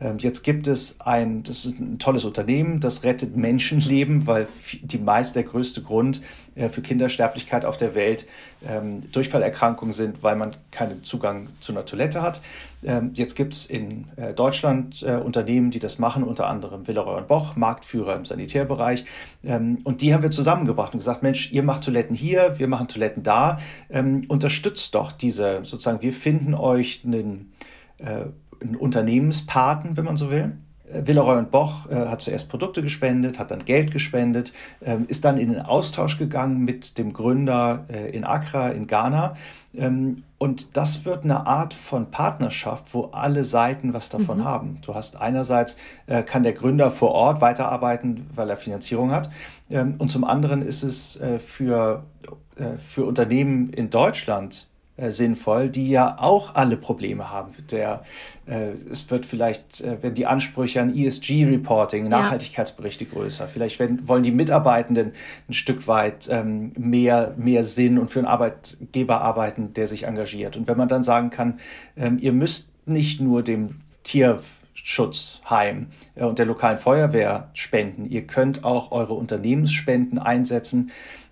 Ähm, 0.00 0.18
jetzt 0.18 0.42
gibt 0.42 0.66
es 0.66 0.96
ein, 1.00 1.42
das 1.42 1.64
ist 1.64 1.78
ein 1.78 1.98
tolles 1.98 2.24
Unternehmen, 2.24 2.80
das 2.80 3.04
rettet 3.04 3.36
Menschenleben, 3.36 4.26
weil 4.26 4.48
die 4.82 4.98
meist 4.98 5.36
der 5.36 5.44
größte 5.44 5.82
Grund 5.82 6.22
äh, 6.54 6.68
für 6.68 6.80
Kindersterblichkeit 6.80 7.64
auf 7.64 7.76
der 7.76 7.94
Welt 7.94 8.26
ähm, 8.66 9.02
Durchfallerkrankungen 9.12 9.92
sind, 9.92 10.22
weil 10.22 10.36
man 10.36 10.56
keinen 10.70 11.02
Zugang 11.02 11.48
zu 11.60 11.72
einer 11.72 11.84
Toilette 11.84 12.22
hat. 12.22 12.40
Ähm, 12.82 13.10
jetzt 13.14 13.36
gibt 13.36 13.54
es 13.54 13.66
in 13.66 14.06
äh, 14.16 14.32
Deutschland 14.32 15.02
äh, 15.02 15.16
Unternehmen, 15.16 15.70
die 15.70 15.80
das 15.80 15.98
machen, 15.98 16.24
unter 16.24 16.46
anderem 16.46 16.88
Villeroy 16.88 17.18
und 17.18 17.28
Boch, 17.28 17.56
Marktführer 17.56 18.16
im 18.16 18.24
Sanitärbereich. 18.24 19.04
und 19.42 20.00
die 20.00 20.12
haben 20.12 20.22
wir 20.22 20.30
zusammengebracht 20.30 20.92
und 20.92 20.98
gesagt, 20.98 21.22
Mensch, 21.22 21.52
ihr 21.52 21.62
macht 21.62 21.84
Toiletten 21.84 22.14
hier, 22.14 22.58
wir 22.58 22.68
machen 22.68 22.88
Toiletten 22.88 23.22
da. 23.22 23.58
unterstützt 24.28 24.94
doch 24.94 25.12
diese, 25.12 25.60
sozusagen, 25.62 26.02
wir 26.02 26.12
finden 26.12 26.54
euch 26.54 27.02
einen 27.04 27.52
einen 28.60 28.76
Unternehmenspaten, 28.76 29.96
wenn 29.96 30.04
man 30.04 30.16
so 30.16 30.30
will, 30.30 30.52
Villeroy 30.92 31.38
und 31.38 31.50
Boch 31.50 31.88
äh, 31.88 32.06
hat 32.06 32.20
zuerst 32.20 32.48
Produkte 32.48 32.82
gespendet, 32.82 33.38
hat 33.38 33.50
dann 33.50 33.64
Geld 33.64 33.90
gespendet, 33.90 34.52
ähm, 34.82 35.04
ist 35.08 35.24
dann 35.24 35.38
in 35.38 35.52
den 35.52 35.62
Austausch 35.62 36.18
gegangen 36.18 36.64
mit 36.64 36.98
dem 36.98 37.12
Gründer 37.12 37.84
äh, 37.88 38.10
in 38.10 38.24
Accra 38.24 38.70
in 38.70 38.86
Ghana. 38.86 39.36
Ähm, 39.74 40.24
und 40.38 40.76
das 40.76 41.04
wird 41.04 41.24
eine 41.24 41.46
Art 41.46 41.74
von 41.74 42.10
Partnerschaft, 42.10 42.92
wo 42.94 43.04
alle 43.12 43.44
Seiten 43.44 43.92
was 43.92 44.08
davon 44.08 44.38
mhm. 44.38 44.44
haben. 44.44 44.78
Du 44.84 44.94
hast 44.94 45.20
einerseits, 45.20 45.76
äh, 46.06 46.22
kann 46.22 46.42
der 46.42 46.54
Gründer 46.54 46.90
vor 46.90 47.12
Ort 47.12 47.40
weiterarbeiten, 47.40 48.26
weil 48.34 48.50
er 48.50 48.56
Finanzierung 48.56 49.12
hat. 49.12 49.30
Ähm, 49.70 49.94
und 49.98 50.10
zum 50.10 50.24
anderen 50.24 50.62
ist 50.62 50.82
es 50.82 51.16
äh, 51.20 51.38
für, 51.38 52.04
äh, 52.56 52.78
für 52.78 53.04
Unternehmen 53.04 53.70
in 53.70 53.90
Deutschland 53.90 54.66
äh, 54.66 54.69
sinnvoll, 55.08 55.70
die 55.70 55.88
ja 55.88 56.16
auch 56.18 56.54
alle 56.54 56.76
Probleme 56.76 57.30
haben. 57.30 57.52
Der, 57.70 58.04
äh, 58.46 58.72
es 58.90 59.10
wird 59.10 59.24
vielleicht, 59.24 59.80
äh, 59.80 60.02
werden 60.02 60.14
die 60.14 60.26
Ansprüche 60.26 60.80
an 60.80 60.94
ESG-Reporting, 60.94 62.08
Nachhaltigkeitsberichte 62.08 63.04
ja. 63.04 63.10
größer. 63.10 63.48
Vielleicht 63.48 63.78
werden, 63.78 64.06
wollen 64.06 64.22
die 64.22 64.32
Mitarbeitenden 64.32 65.12
ein 65.48 65.52
Stück 65.52 65.88
weit 65.88 66.28
ähm, 66.30 66.72
mehr, 66.76 67.34
mehr 67.38 67.64
Sinn 67.64 67.98
und 67.98 68.10
für 68.10 68.20
einen 68.20 68.28
Arbeitgeber 68.28 69.22
arbeiten, 69.22 69.72
der 69.72 69.86
sich 69.86 70.04
engagiert. 70.04 70.56
Und 70.56 70.68
wenn 70.68 70.76
man 70.76 70.88
dann 70.88 71.02
sagen 71.02 71.30
kann, 71.30 71.60
ähm, 71.96 72.18
ihr 72.20 72.32
müsst 72.32 72.68
nicht 72.84 73.20
nur 73.20 73.42
dem 73.42 73.80
Tierschutzheim 74.02 75.86
äh, 76.14 76.24
und 76.24 76.38
der 76.38 76.46
lokalen 76.46 76.78
Feuerwehr 76.78 77.50
spenden. 77.54 78.04
Ihr 78.04 78.26
könnt 78.26 78.64
auch 78.64 78.92
eure 78.92 79.14
Unternehmensspenden 79.14 80.18
einsetzen, 80.18 80.90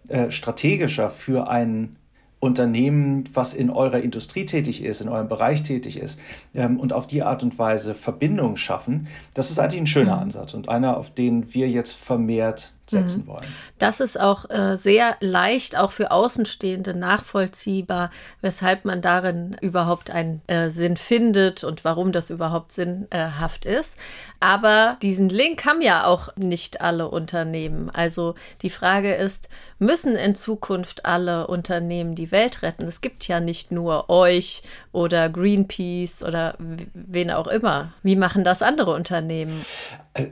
äh, 0.09 0.31
strategischer 0.31 1.11
für 1.11 1.50
einen 1.50 1.96
Unternehmen, 2.40 3.24
was 3.35 3.53
in 3.53 3.70
eurer 3.70 3.98
Industrie 3.98 4.46
tätig 4.46 4.83
ist, 4.85 5.01
in 5.01 5.09
eurem 5.09 5.29
Bereich 5.29 5.64
tätig 5.64 5.98
ist 5.98 6.20
ähm, 6.55 6.79
und 6.79 6.92
auf 6.92 7.07
die 7.07 7.22
Art 7.22 7.42
und 7.42 7.59
Weise 7.59 7.94
Verbindungen 7.94 8.57
schaffen, 8.57 9.09
das 9.35 9.51
ist 9.51 9.59
eigentlich 9.59 9.81
ein 9.81 9.87
schöner 9.87 10.16
mhm. 10.16 10.22
Ansatz 10.22 10.55
und 10.55 10.68
einer, 10.68 10.96
auf 10.96 11.11
den 11.11 11.53
wir 11.55 11.68
jetzt 11.68 11.92
vermehrt 11.92 12.74
setzen 12.90 13.22
mhm. 13.22 13.29
wollen. 13.29 13.46
Das 13.79 14.01
ist 14.01 14.18
auch 14.18 14.48
äh, 14.51 14.77
sehr 14.77 15.16
leicht, 15.20 15.77
auch 15.77 15.92
für 15.92 16.11
Außenstehende 16.11 16.94
nachvollziehbar, 16.94 18.11
weshalb 18.40 18.85
man 18.85 19.03
darin 19.03 19.57
überhaupt 19.61 20.11
einen 20.11 20.42
äh, 20.46 20.70
Sinn 20.70 20.96
findet 20.96 21.64
und 21.64 21.85
warum 21.85 22.12
das 22.12 22.31
überhaupt 22.31 22.72
sinnhaft 22.72 23.64
ist. 23.64 23.96
Aber 24.40 24.96
diesen 25.03 25.29
Link 25.29 25.64
haben 25.64 25.83
ja 25.83 26.07
auch 26.07 26.35
nicht 26.37 26.81
alle 26.81 27.09
Unternehmen. 27.09 27.90
Also 27.90 28.35
die 28.62 28.70
Frage 28.70 29.14
ist, 29.14 29.48
müssen 29.79 30.16
in 30.16 30.35
Zukunft 30.35 31.05
alle 31.05 31.46
Unternehmen 31.46 32.14
die 32.14 32.31
Welt 32.31 32.62
retten? 32.62 32.85
Es 32.85 33.01
gibt 33.01 33.27
ja 33.29 33.40
nicht 33.40 33.72
nur 33.72 34.11
euch 34.11 34.62
oder 34.92 35.29
Greenpeace 35.29 36.22
oder 36.22 36.55
wen 36.59 37.31
auch 37.31 37.46
immer. 37.46 37.92
Wie 38.03 38.16
machen 38.16 38.44
das 38.44 38.62
andere 38.62 38.94
Unternehmen? 38.94 39.64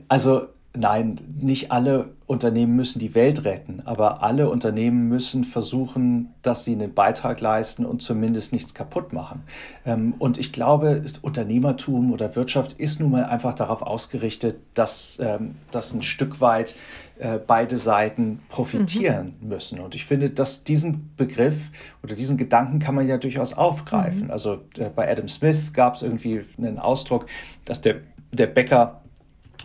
Also 0.08 0.48
Nein, 0.76 1.20
nicht 1.38 1.72
alle 1.72 2.10
Unternehmen 2.26 2.76
müssen 2.76 2.98
die 2.98 3.14
Welt 3.14 3.44
retten, 3.44 3.82
aber 3.84 4.22
alle 4.22 4.50
Unternehmen 4.50 5.08
müssen 5.08 5.44
versuchen, 5.44 6.34
dass 6.42 6.64
sie 6.64 6.72
einen 6.72 6.92
Beitrag 6.92 7.40
leisten 7.40 7.86
und 7.86 8.02
zumindest 8.02 8.52
nichts 8.52 8.74
kaputt 8.74 9.12
machen. 9.12 9.44
Ähm, 9.84 10.14
und 10.18 10.36
ich 10.36 10.52
glaube, 10.52 11.02
Unternehmertum 11.22 12.12
oder 12.12 12.36
Wirtschaft 12.36 12.74
ist 12.74 13.00
nun 13.00 13.12
mal 13.12 13.24
einfach 13.24 13.54
darauf 13.54 13.82
ausgerichtet, 13.82 14.58
dass, 14.74 15.18
ähm, 15.20 15.54
dass 15.70 15.94
ein 15.94 16.02
Stück 16.02 16.40
weit 16.40 16.74
äh, 17.18 17.38
beide 17.38 17.78
Seiten 17.78 18.40
profitieren 18.48 19.36
mhm. 19.40 19.48
müssen. 19.48 19.80
Und 19.80 19.94
ich 19.94 20.04
finde, 20.04 20.28
dass 20.28 20.64
diesen 20.64 21.14
Begriff 21.16 21.70
oder 22.02 22.14
diesen 22.14 22.36
Gedanken 22.36 22.78
kann 22.78 22.94
man 22.94 23.08
ja 23.08 23.16
durchaus 23.16 23.54
aufgreifen. 23.54 24.24
Mhm. 24.24 24.30
Also 24.30 24.60
äh, 24.76 24.90
bei 24.94 25.10
Adam 25.10 25.28
Smith 25.28 25.72
gab 25.72 25.94
es 25.94 26.02
irgendwie 26.02 26.44
einen 26.58 26.78
Ausdruck, 26.78 27.26
dass 27.64 27.80
der, 27.80 28.00
der 28.32 28.48
Bäcker 28.48 29.00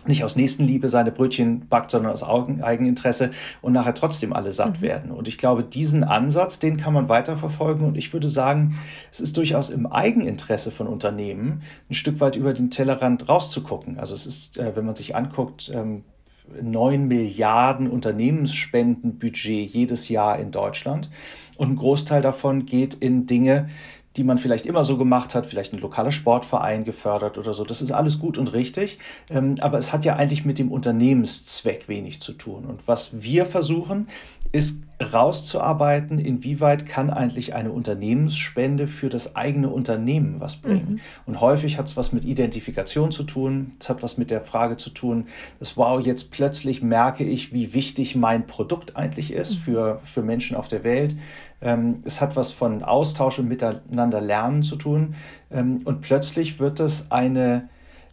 nicht 0.06 0.24
aus 0.24 0.36
Nächstenliebe 0.36 0.88
seine 0.88 1.12
Brötchen 1.12 1.68
backt, 1.68 1.90
sondern 1.90 2.12
aus 2.12 2.24
Eigeninteresse 2.24 3.30
und 3.60 3.72
nachher 3.72 3.94
trotzdem 3.94 4.32
alle 4.32 4.52
satt 4.52 4.80
mhm. 4.80 4.82
werden. 4.82 5.10
Und 5.12 5.28
ich 5.28 5.38
glaube, 5.38 5.62
diesen 5.62 6.04
Ansatz, 6.04 6.58
den 6.58 6.76
kann 6.76 6.92
man 6.92 7.08
weiterverfolgen. 7.08 7.86
Und 7.86 7.96
ich 7.96 8.12
würde 8.12 8.28
sagen, 8.28 8.78
es 9.10 9.20
ist 9.20 9.36
durchaus 9.36 9.70
im 9.70 9.86
Eigeninteresse 9.86 10.70
von 10.70 10.86
Unternehmen, 10.86 11.62
ein 11.88 11.94
Stück 11.94 12.20
weit 12.20 12.36
über 12.36 12.52
den 12.52 12.70
Tellerrand 12.70 13.28
rauszugucken. 13.28 13.98
Also 13.98 14.14
es 14.14 14.26
ist, 14.26 14.58
äh, 14.58 14.74
wenn 14.74 14.86
man 14.86 14.96
sich 14.96 15.14
anguckt, 15.14 15.72
9 15.72 16.94
ähm, 16.94 17.08
Milliarden 17.08 17.88
Unternehmensspendenbudget 17.88 19.72
jedes 19.72 20.08
Jahr 20.08 20.38
in 20.38 20.50
Deutschland. 20.50 21.10
Und 21.56 21.70
ein 21.70 21.76
Großteil 21.76 22.22
davon 22.22 22.66
geht 22.66 22.94
in 22.94 23.26
Dinge, 23.26 23.68
die 24.16 24.24
man 24.24 24.38
vielleicht 24.38 24.66
immer 24.66 24.84
so 24.84 24.96
gemacht 24.96 25.34
hat, 25.34 25.46
vielleicht 25.46 25.72
ein 25.72 25.78
lokaler 25.78 26.12
Sportverein 26.12 26.84
gefördert 26.84 27.38
oder 27.38 27.54
so. 27.54 27.64
Das 27.64 27.80
ist 27.80 27.92
alles 27.92 28.18
gut 28.18 28.38
und 28.38 28.48
richtig, 28.48 28.98
ähm, 29.30 29.54
aber 29.60 29.78
es 29.78 29.92
hat 29.92 30.04
ja 30.04 30.16
eigentlich 30.16 30.44
mit 30.44 30.58
dem 30.58 30.70
Unternehmenszweck 30.70 31.88
wenig 31.88 32.20
zu 32.20 32.32
tun. 32.32 32.64
Und 32.64 32.86
was 32.88 33.22
wir 33.22 33.46
versuchen, 33.46 34.08
ist 34.52 34.80
rauszuarbeiten, 35.02 36.18
inwieweit 36.18 36.86
kann 36.86 37.10
eigentlich 37.10 37.54
eine 37.54 37.72
Unternehmensspende 37.72 38.86
für 38.86 39.08
das 39.08 39.36
eigene 39.36 39.68
Unternehmen 39.68 40.36
was 40.38 40.56
bringen. 40.56 40.94
Mhm. 40.94 41.00
Und 41.26 41.40
häufig 41.40 41.78
hat 41.78 41.86
es 41.86 41.96
was 41.96 42.12
mit 42.12 42.24
Identifikation 42.24 43.10
zu 43.10 43.24
tun, 43.24 43.72
es 43.80 43.88
hat 43.88 44.02
was 44.02 44.18
mit 44.18 44.30
der 44.30 44.40
Frage 44.40 44.76
zu 44.76 44.90
tun, 44.90 45.26
dass 45.58 45.76
wow, 45.76 46.00
jetzt 46.00 46.30
plötzlich 46.30 46.82
merke 46.82 47.24
ich, 47.24 47.52
wie 47.52 47.74
wichtig 47.74 48.16
mein 48.16 48.46
Produkt 48.46 48.96
eigentlich 48.96 49.32
ist 49.32 49.54
mhm. 49.54 49.58
für, 49.58 50.00
für 50.04 50.22
Menschen 50.22 50.56
auf 50.56 50.68
der 50.68 50.84
Welt. 50.84 51.16
Ähm, 51.60 52.02
es 52.04 52.20
hat 52.20 52.36
was 52.36 52.52
von 52.52 52.82
Austausch 52.82 53.38
und 53.38 53.48
Miteinander 53.48 54.20
lernen 54.20 54.62
zu 54.62 54.76
tun. 54.76 55.14
Ähm, 55.50 55.80
und 55.84 56.00
plötzlich 56.00 56.58
wird 56.58 56.80
es 56.80 57.10
eine, 57.10 57.68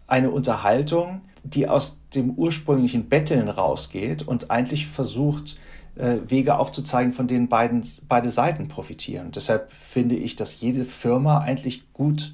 eine 0.08 0.30
Unterhaltung, 0.30 1.22
die 1.44 1.68
aus 1.68 1.98
dem 2.14 2.32
ursprünglichen 2.32 3.10
Betteln 3.10 3.50
rausgeht 3.50 4.28
und 4.28 4.52
eigentlich 4.52 4.88
versucht, 4.88 5.58
Wege 6.00 6.58
aufzuzeigen, 6.58 7.12
von 7.12 7.28
denen 7.28 7.50
beiden, 7.50 7.84
beide 8.08 8.30
Seiten 8.30 8.68
profitieren. 8.68 9.32
Deshalb 9.32 9.72
finde 9.74 10.16
ich, 10.16 10.36
dass 10.36 10.62
jede 10.62 10.86
Firma 10.86 11.40
eigentlich 11.40 11.92
gut 11.94 12.34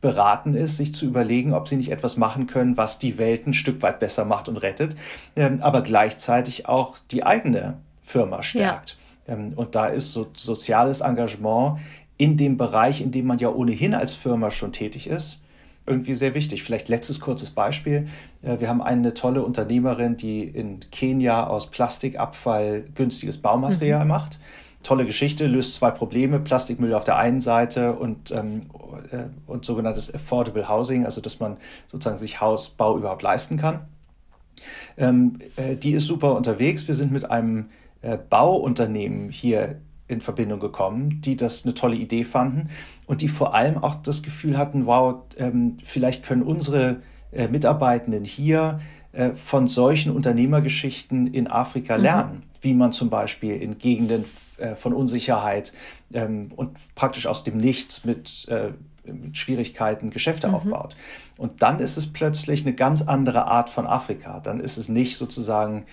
beraten 0.00 0.54
ist, 0.54 0.76
sich 0.76 0.94
zu 0.94 1.06
überlegen, 1.06 1.52
ob 1.52 1.68
sie 1.68 1.76
nicht 1.76 1.90
etwas 1.90 2.16
machen 2.16 2.46
können, 2.46 2.76
was 2.76 2.98
die 2.98 3.18
Welt 3.18 3.46
ein 3.46 3.54
Stück 3.54 3.82
weit 3.82 3.98
besser 3.98 4.24
macht 4.24 4.48
und 4.48 4.58
rettet, 4.58 4.96
ähm, 5.34 5.62
aber 5.62 5.82
gleichzeitig 5.82 6.68
auch 6.68 6.98
die 7.10 7.24
eigene 7.24 7.78
Firma 8.02 8.42
stärkt. 8.42 8.98
Ja. 9.26 9.34
Ähm, 9.34 9.52
und 9.56 9.74
da 9.74 9.86
ist 9.86 10.12
so 10.12 10.28
soziales 10.36 11.00
Engagement 11.00 11.80
in 12.18 12.36
dem 12.36 12.56
Bereich, 12.56 13.00
in 13.00 13.10
dem 13.10 13.26
man 13.26 13.38
ja 13.38 13.48
ohnehin 13.48 13.94
als 13.94 14.14
Firma 14.14 14.50
schon 14.50 14.72
tätig 14.72 15.06
ist, 15.08 15.40
irgendwie 15.86 16.14
sehr 16.14 16.34
wichtig. 16.34 16.62
Vielleicht 16.62 16.88
letztes 16.88 17.20
kurzes 17.20 17.50
Beispiel. 17.50 18.08
Äh, 18.42 18.60
wir 18.60 18.68
haben 18.68 18.82
eine 18.82 19.14
tolle 19.14 19.42
Unternehmerin, 19.42 20.16
die 20.16 20.44
in 20.44 20.80
Kenia 20.90 21.46
aus 21.46 21.70
Plastikabfall 21.70 22.84
günstiges 22.94 23.38
Baumaterial 23.38 24.04
mhm. 24.04 24.08
macht. 24.08 24.38
Tolle 24.82 25.04
Geschichte, 25.04 25.46
löst 25.46 25.74
zwei 25.74 25.90
Probleme, 25.90 26.38
Plastikmüll 26.38 26.94
auf 26.94 27.04
der 27.04 27.16
einen 27.16 27.40
Seite 27.40 27.94
und, 27.94 28.30
ähm, 28.30 28.66
äh, 29.10 29.24
und 29.46 29.64
sogenanntes 29.64 30.14
Affordable 30.14 30.68
Housing, 30.68 31.04
also 31.04 31.20
dass 31.20 31.40
man 31.40 31.56
sozusagen 31.88 32.16
sich 32.16 32.40
Hausbau 32.40 32.96
überhaupt 32.96 33.22
leisten 33.22 33.56
kann. 33.56 33.80
Ähm, 34.96 35.38
äh, 35.56 35.76
die 35.76 35.92
ist 35.92 36.06
super 36.06 36.36
unterwegs. 36.36 36.86
Wir 36.86 36.94
sind 36.94 37.10
mit 37.12 37.30
einem 37.30 37.70
äh, 38.02 38.16
Bauunternehmen 38.16 39.30
hier 39.30 39.80
in 40.08 40.20
Verbindung 40.20 40.60
gekommen, 40.60 41.20
die 41.20 41.36
das 41.36 41.64
eine 41.64 41.74
tolle 41.74 41.96
Idee 41.96 42.24
fanden 42.24 42.70
und 43.06 43.22
die 43.22 43.28
vor 43.28 43.54
allem 43.54 43.78
auch 43.78 43.96
das 43.96 44.22
Gefühl 44.22 44.56
hatten, 44.56 44.86
wow, 44.86 45.22
ähm, 45.36 45.78
vielleicht 45.84 46.24
können 46.24 46.42
unsere 46.42 47.02
äh, 47.32 47.48
Mitarbeitenden 47.48 48.24
hier 48.24 48.80
äh, 49.12 49.32
von 49.32 49.66
solchen 49.66 50.12
Unternehmergeschichten 50.12 51.26
in 51.26 51.48
Afrika 51.48 51.96
mhm. 51.96 52.02
lernen, 52.02 52.34
mhm. 52.34 52.42
wie 52.60 52.74
man 52.74 52.92
zum 52.92 53.10
Beispiel 53.10 53.56
in 53.56 53.78
Gegenden 53.78 54.24
äh, 54.58 54.74
von 54.76 54.92
Unsicherheit 54.92 55.72
ähm, 56.12 56.52
und 56.54 56.76
praktisch 56.94 57.26
aus 57.26 57.42
dem 57.42 57.58
Nichts 57.58 58.04
mit 58.04 58.48
mit 59.12 59.36
Schwierigkeiten 59.36 60.10
Geschäfte 60.10 60.48
mhm. 60.48 60.54
aufbaut. 60.54 60.96
Und 61.36 61.62
dann 61.62 61.78
ist 61.78 61.96
es 61.96 62.12
plötzlich 62.12 62.62
eine 62.62 62.74
ganz 62.74 63.02
andere 63.02 63.46
Art 63.46 63.70
von 63.70 63.86
Afrika. 63.86 64.40
Dann 64.40 64.58
ist 64.58 64.78
es 64.78 64.88
nicht 64.88 65.16
sozusagen 65.16 65.84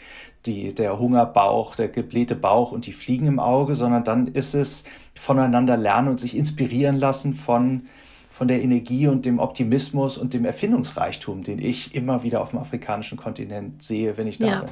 die, 0.45 0.73
der 0.75 0.99
Hungerbauch, 0.99 1.75
der 1.75 1.88
geblähte 1.88 2.36
Bauch 2.36 2.71
und 2.71 2.86
die 2.86 2.93
Fliegen 2.93 3.27
im 3.27 3.39
Auge, 3.39 3.75
sondern 3.75 4.03
dann 4.03 4.27
ist 4.27 4.53
es 4.53 4.84
voneinander 5.15 5.77
lernen 5.77 6.10
und 6.10 6.19
sich 6.19 6.36
inspirieren 6.36 6.97
lassen 6.97 7.34
von, 7.34 7.84
von 8.29 8.47
der 8.47 8.62
Energie 8.62 9.08
und 9.08 9.25
dem 9.25 9.39
Optimismus 9.39 10.17
und 10.17 10.34
dem 10.34 10.45
Erfindungsreichtum, 10.45 11.43
den 11.43 11.60
ich 11.60 11.95
immer 11.95 12.23
wieder 12.23 12.41
auf 12.41 12.49
dem 12.49 12.60
afrikanischen 12.60 13.17
Kontinent 13.17 13.84
sehe, 13.84 14.17
wenn 14.17 14.27
ich 14.27 14.38
da 14.38 14.47
ja. 14.47 14.60
bin. 14.62 14.69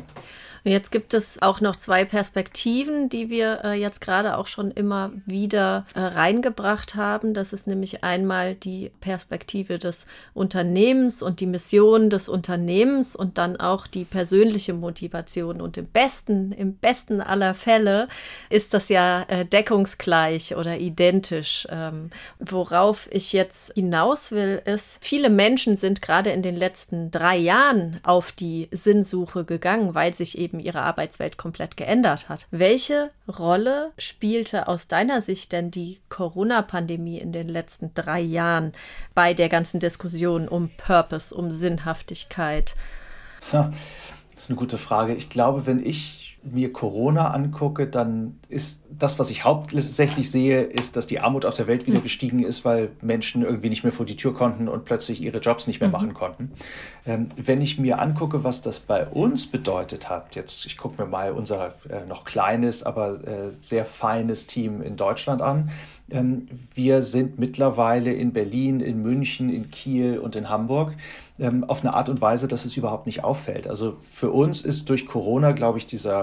Jetzt 0.63 0.91
gibt 0.91 1.15
es 1.15 1.41
auch 1.41 1.59
noch 1.59 1.75
zwei 1.75 2.05
Perspektiven, 2.05 3.09
die 3.09 3.31
wir 3.31 3.61
äh, 3.63 3.73
jetzt 3.73 3.99
gerade 3.99 4.37
auch 4.37 4.45
schon 4.45 4.69
immer 4.69 5.11
wieder 5.25 5.87
äh, 5.95 6.01
reingebracht 6.01 6.93
haben. 6.93 7.33
Das 7.33 7.51
ist 7.51 7.65
nämlich 7.65 8.03
einmal 8.03 8.53
die 8.53 8.91
Perspektive 8.99 9.79
des 9.79 10.05
Unternehmens 10.35 11.23
und 11.23 11.39
die 11.39 11.47
Mission 11.47 12.11
des 12.11 12.29
Unternehmens 12.29 13.15
und 13.15 13.39
dann 13.39 13.57
auch 13.57 13.87
die 13.87 14.05
persönliche 14.05 14.73
Motivation. 14.73 15.61
Und 15.61 15.77
im 15.77 15.87
besten, 15.87 16.51
im 16.51 16.75
besten 16.75 17.21
aller 17.21 17.55
Fälle 17.55 18.07
ist 18.51 18.75
das 18.75 18.89
ja 18.89 19.23
äh, 19.29 19.45
deckungsgleich 19.45 20.55
oder 20.55 20.77
identisch. 20.77 21.67
Ähm, 21.71 22.11
worauf 22.39 23.09
ich 23.11 23.33
jetzt 23.33 23.73
hinaus 23.73 24.31
will, 24.31 24.61
ist, 24.65 24.99
viele 25.01 25.31
Menschen 25.31 25.75
sind 25.75 26.03
gerade 26.03 26.29
in 26.29 26.43
den 26.43 26.55
letzten 26.55 27.09
drei 27.09 27.37
Jahren 27.37 27.99
auf 28.03 28.31
die 28.31 28.67
Sinnsuche 28.71 29.43
gegangen, 29.43 29.95
weil 29.95 30.13
sich 30.13 30.37
eben 30.37 30.50
ihre 30.59 30.81
Arbeitswelt 30.81 31.37
komplett 31.37 31.77
geändert 31.77 32.29
hat. 32.29 32.47
Welche 32.51 33.09
Rolle 33.27 33.91
spielte 33.97 34.67
aus 34.67 34.87
deiner 34.87 35.21
Sicht 35.21 35.51
denn 35.51 35.71
die 35.71 35.99
Corona-Pandemie 36.09 37.19
in 37.19 37.31
den 37.31 37.47
letzten 37.47 37.93
drei 37.93 38.21
Jahren 38.21 38.73
bei 39.15 39.33
der 39.33 39.49
ganzen 39.49 39.79
Diskussion 39.79 40.47
um 40.47 40.69
Purpose, 40.77 41.33
um 41.33 41.51
Sinnhaftigkeit? 41.51 42.75
Ja, 43.51 43.71
das 44.33 44.43
ist 44.43 44.49
eine 44.49 44.59
gute 44.59 44.77
Frage. 44.77 45.15
Ich 45.15 45.29
glaube, 45.29 45.65
wenn 45.65 45.85
ich 45.85 46.30
mir 46.43 46.73
Corona 46.73 47.31
angucke, 47.31 47.87
dann 47.87 48.39
ist 48.49 48.83
das, 48.89 49.19
was 49.19 49.29
ich 49.29 49.43
hauptsächlich 49.43 50.31
sehe, 50.31 50.61
ist, 50.61 50.95
dass 50.95 51.05
die 51.05 51.19
Armut 51.19 51.45
auf 51.45 51.53
der 51.53 51.67
Welt 51.67 51.85
wieder 51.85 51.97
hm. 51.97 52.03
gestiegen 52.03 52.43
ist, 52.43 52.65
weil 52.65 52.89
Menschen 53.01 53.43
irgendwie 53.43 53.69
nicht 53.69 53.83
mehr 53.83 53.93
vor 53.93 54.05
die 54.05 54.15
Tür 54.15 54.33
konnten 54.33 54.67
und 54.67 54.85
plötzlich 54.85 55.21
ihre 55.21 55.37
Jobs 55.37 55.67
nicht 55.67 55.79
mehr 55.79 55.89
mhm. 55.89 55.93
machen 55.93 56.13
konnten. 56.13 56.51
Ähm, 57.05 57.29
wenn 57.35 57.61
ich 57.61 57.77
mir 57.77 57.99
angucke, 57.99 58.43
was 58.43 58.61
das 58.61 58.79
bei 58.79 59.05
uns 59.07 59.47
bedeutet 59.47 60.09
hat, 60.09 60.35
jetzt, 60.35 60.65
ich 60.65 60.77
gucke 60.77 61.01
mir 61.01 61.07
mal 61.07 61.31
unser 61.31 61.75
äh, 61.89 62.05
noch 62.07 62.25
kleines, 62.25 62.83
aber 62.83 63.23
äh, 63.27 63.51
sehr 63.59 63.85
feines 63.85 64.47
Team 64.47 64.81
in 64.81 64.97
Deutschland 64.97 65.41
an. 65.41 65.71
Ähm, 66.09 66.47
wir 66.73 67.01
sind 67.01 67.39
mittlerweile 67.39 68.11
in 68.11 68.33
Berlin, 68.33 68.81
in 68.81 69.01
München, 69.01 69.49
in 69.49 69.71
Kiel 69.71 70.19
und 70.19 70.35
in 70.35 70.49
Hamburg 70.49 70.95
ähm, 71.39 71.63
auf 71.63 71.81
eine 71.81 71.93
Art 71.93 72.09
und 72.09 72.21
Weise, 72.21 72.47
dass 72.47 72.65
es 72.65 72.77
überhaupt 72.77 73.05
nicht 73.05 73.23
auffällt. 73.23 73.67
Also 73.67 73.97
für 74.09 74.31
uns 74.31 74.61
ist 74.61 74.89
durch 74.89 75.05
Corona, 75.05 75.51
glaube 75.51 75.77
ich, 75.77 75.85
dieser, 75.85 76.21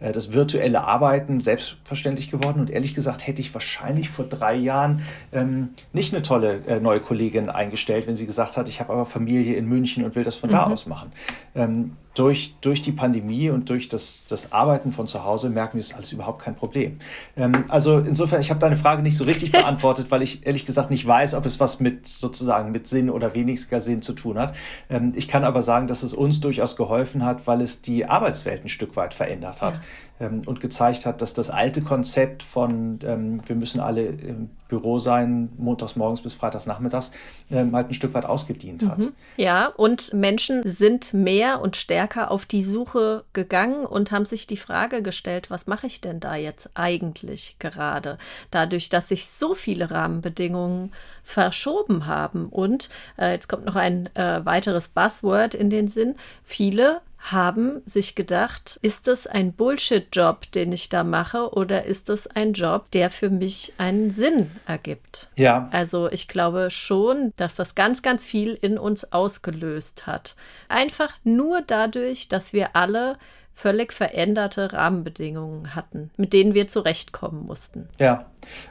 äh, 0.00 0.12
das 0.12 0.32
virtuelle 0.32 0.84
Arbeiten 0.84 1.40
selbstverständlich 1.40 2.30
geworden. 2.30 2.60
Und 2.60 2.70
ehrlich 2.70 2.94
gesagt 2.94 3.26
hätte 3.26 3.40
ich 3.40 3.52
wahrscheinlich 3.52 4.10
vor 4.10 4.24
drei 4.24 4.54
Jahren 4.54 5.02
ähm, 5.32 5.70
nicht 5.92 6.14
eine 6.14 6.22
tolle 6.22 6.64
äh, 6.66 6.80
neue 6.80 7.00
Kollegin 7.00 7.50
eingestellt, 7.50 8.06
wenn 8.06 8.14
sie 8.14 8.26
gesagt 8.26 8.56
hat, 8.56 8.68
ich 8.68 8.80
habe 8.80 8.92
aber 8.92 9.06
Familie 9.06 9.56
in 9.56 9.66
München 9.66 10.04
und 10.04 10.14
will 10.14 10.24
das 10.24 10.36
von 10.36 10.50
mhm. 10.50 10.54
da 10.54 10.66
aus 10.66 10.86
machen. 10.86 11.12
Ähm, 11.54 11.96
durch, 12.14 12.54
durch 12.60 12.80
die 12.80 12.92
Pandemie 12.92 13.50
und 13.50 13.68
durch 13.68 13.88
das, 13.88 14.22
das 14.28 14.52
Arbeiten 14.52 14.92
von 14.92 15.06
zu 15.06 15.24
Hause 15.24 15.50
merken 15.50 15.74
wir, 15.74 15.80
es 15.80 15.88
ist 15.88 15.94
alles 15.94 16.12
überhaupt 16.12 16.42
kein 16.42 16.54
Problem. 16.54 16.98
Ähm, 17.36 17.64
also 17.68 17.98
insofern, 17.98 18.40
ich 18.40 18.50
habe 18.50 18.60
deine 18.60 18.76
Frage 18.76 19.02
nicht 19.02 19.16
so 19.16 19.24
richtig 19.24 19.52
beantwortet, 19.52 20.10
weil 20.10 20.22
ich 20.22 20.46
ehrlich 20.46 20.64
gesagt 20.64 20.90
nicht 20.90 21.06
weiß, 21.06 21.34
ob 21.34 21.44
es 21.44 21.58
was 21.58 21.80
mit 21.80 22.06
sozusagen 22.06 22.70
mit 22.70 22.86
Sinn 22.86 23.10
oder 23.10 23.34
weniger 23.34 23.80
Sinn 23.80 24.00
zu 24.00 24.12
tun 24.12 24.38
hat. 24.38 24.54
Ähm, 24.88 25.12
ich 25.16 25.26
kann 25.26 25.44
aber 25.44 25.62
sagen, 25.62 25.88
dass 25.88 26.04
es 26.04 26.14
uns 26.14 26.40
durchaus 26.40 26.76
geholfen 26.76 27.24
hat, 27.24 27.46
weil 27.46 27.60
es 27.60 27.82
die 27.82 28.06
Arbeitswelt 28.06 28.64
ein 28.64 28.68
Stück 28.68 28.96
weit 28.96 29.12
verändert 29.12 29.60
hat. 29.60 29.80
Ähm, 30.20 30.42
und 30.46 30.60
gezeigt 30.60 31.06
hat, 31.06 31.20
dass 31.22 31.34
das 31.34 31.50
alte 31.50 31.82
Konzept 31.82 32.44
von 32.44 33.00
ähm, 33.02 33.40
wir 33.46 33.56
müssen 33.56 33.80
alle 33.80 34.06
im 34.06 34.48
Büro 34.68 35.00
sein, 35.00 35.50
montags 35.58 35.96
morgens 35.96 36.20
bis 36.20 36.34
freitags 36.34 36.66
nachmittags, 36.66 37.10
ähm, 37.50 37.74
halt 37.74 37.88
ein 37.88 37.94
Stück 37.94 38.14
weit 38.14 38.24
ausgedient 38.24 38.86
hat. 38.86 38.98
Mhm. 38.98 39.12
Ja, 39.36 39.66
und 39.66 40.14
Menschen 40.14 40.62
sind 40.64 41.14
mehr 41.14 41.60
und 41.60 41.74
stärker 41.74 42.30
auf 42.30 42.46
die 42.46 42.62
Suche 42.62 43.24
gegangen 43.32 43.84
und 43.84 44.12
haben 44.12 44.24
sich 44.24 44.46
die 44.46 44.56
Frage 44.56 45.02
gestellt, 45.02 45.50
was 45.50 45.66
mache 45.66 45.88
ich 45.88 46.00
denn 46.00 46.20
da 46.20 46.36
jetzt 46.36 46.70
eigentlich 46.74 47.56
gerade? 47.58 48.16
Dadurch, 48.52 48.90
dass 48.90 49.08
sich 49.08 49.26
so 49.26 49.52
viele 49.54 49.90
Rahmenbedingungen 49.90 50.92
verschoben 51.24 52.06
haben. 52.06 52.46
Und 52.50 52.88
äh, 53.18 53.32
jetzt 53.32 53.48
kommt 53.48 53.64
noch 53.64 53.76
ein 53.76 54.14
äh, 54.14 54.44
weiteres 54.44 54.88
Buzzword 54.88 55.54
in 55.54 55.70
den 55.70 55.88
Sinn. 55.88 56.14
Viele 56.44 57.00
haben 57.32 57.80
sich 57.86 58.14
gedacht, 58.14 58.78
ist 58.82 59.08
das 59.08 59.26
ein 59.26 59.54
Bullshit-Job, 59.54 60.52
den 60.52 60.72
ich 60.72 60.90
da 60.90 61.04
mache, 61.04 61.54
oder 61.54 61.84
ist 61.84 62.10
das 62.10 62.26
ein 62.26 62.52
Job, 62.52 62.90
der 62.90 63.10
für 63.10 63.30
mich 63.30 63.72
einen 63.78 64.10
Sinn 64.10 64.50
ergibt? 64.66 65.30
Ja. 65.34 65.68
Also 65.72 66.10
ich 66.10 66.28
glaube 66.28 66.70
schon, 66.70 67.32
dass 67.36 67.54
das 67.54 67.74
ganz, 67.74 68.02
ganz 68.02 68.26
viel 68.26 68.52
in 68.52 68.76
uns 68.76 69.12
ausgelöst 69.12 70.06
hat. 70.06 70.36
Einfach 70.68 71.14
nur 71.24 71.62
dadurch, 71.62 72.28
dass 72.28 72.52
wir 72.52 72.76
alle 72.76 73.16
völlig 73.54 73.92
veränderte 73.92 74.72
Rahmenbedingungen 74.72 75.74
hatten, 75.74 76.10
mit 76.16 76.32
denen 76.32 76.54
wir 76.54 76.68
zurechtkommen 76.68 77.46
mussten. 77.46 77.88
Ja, 77.98 78.26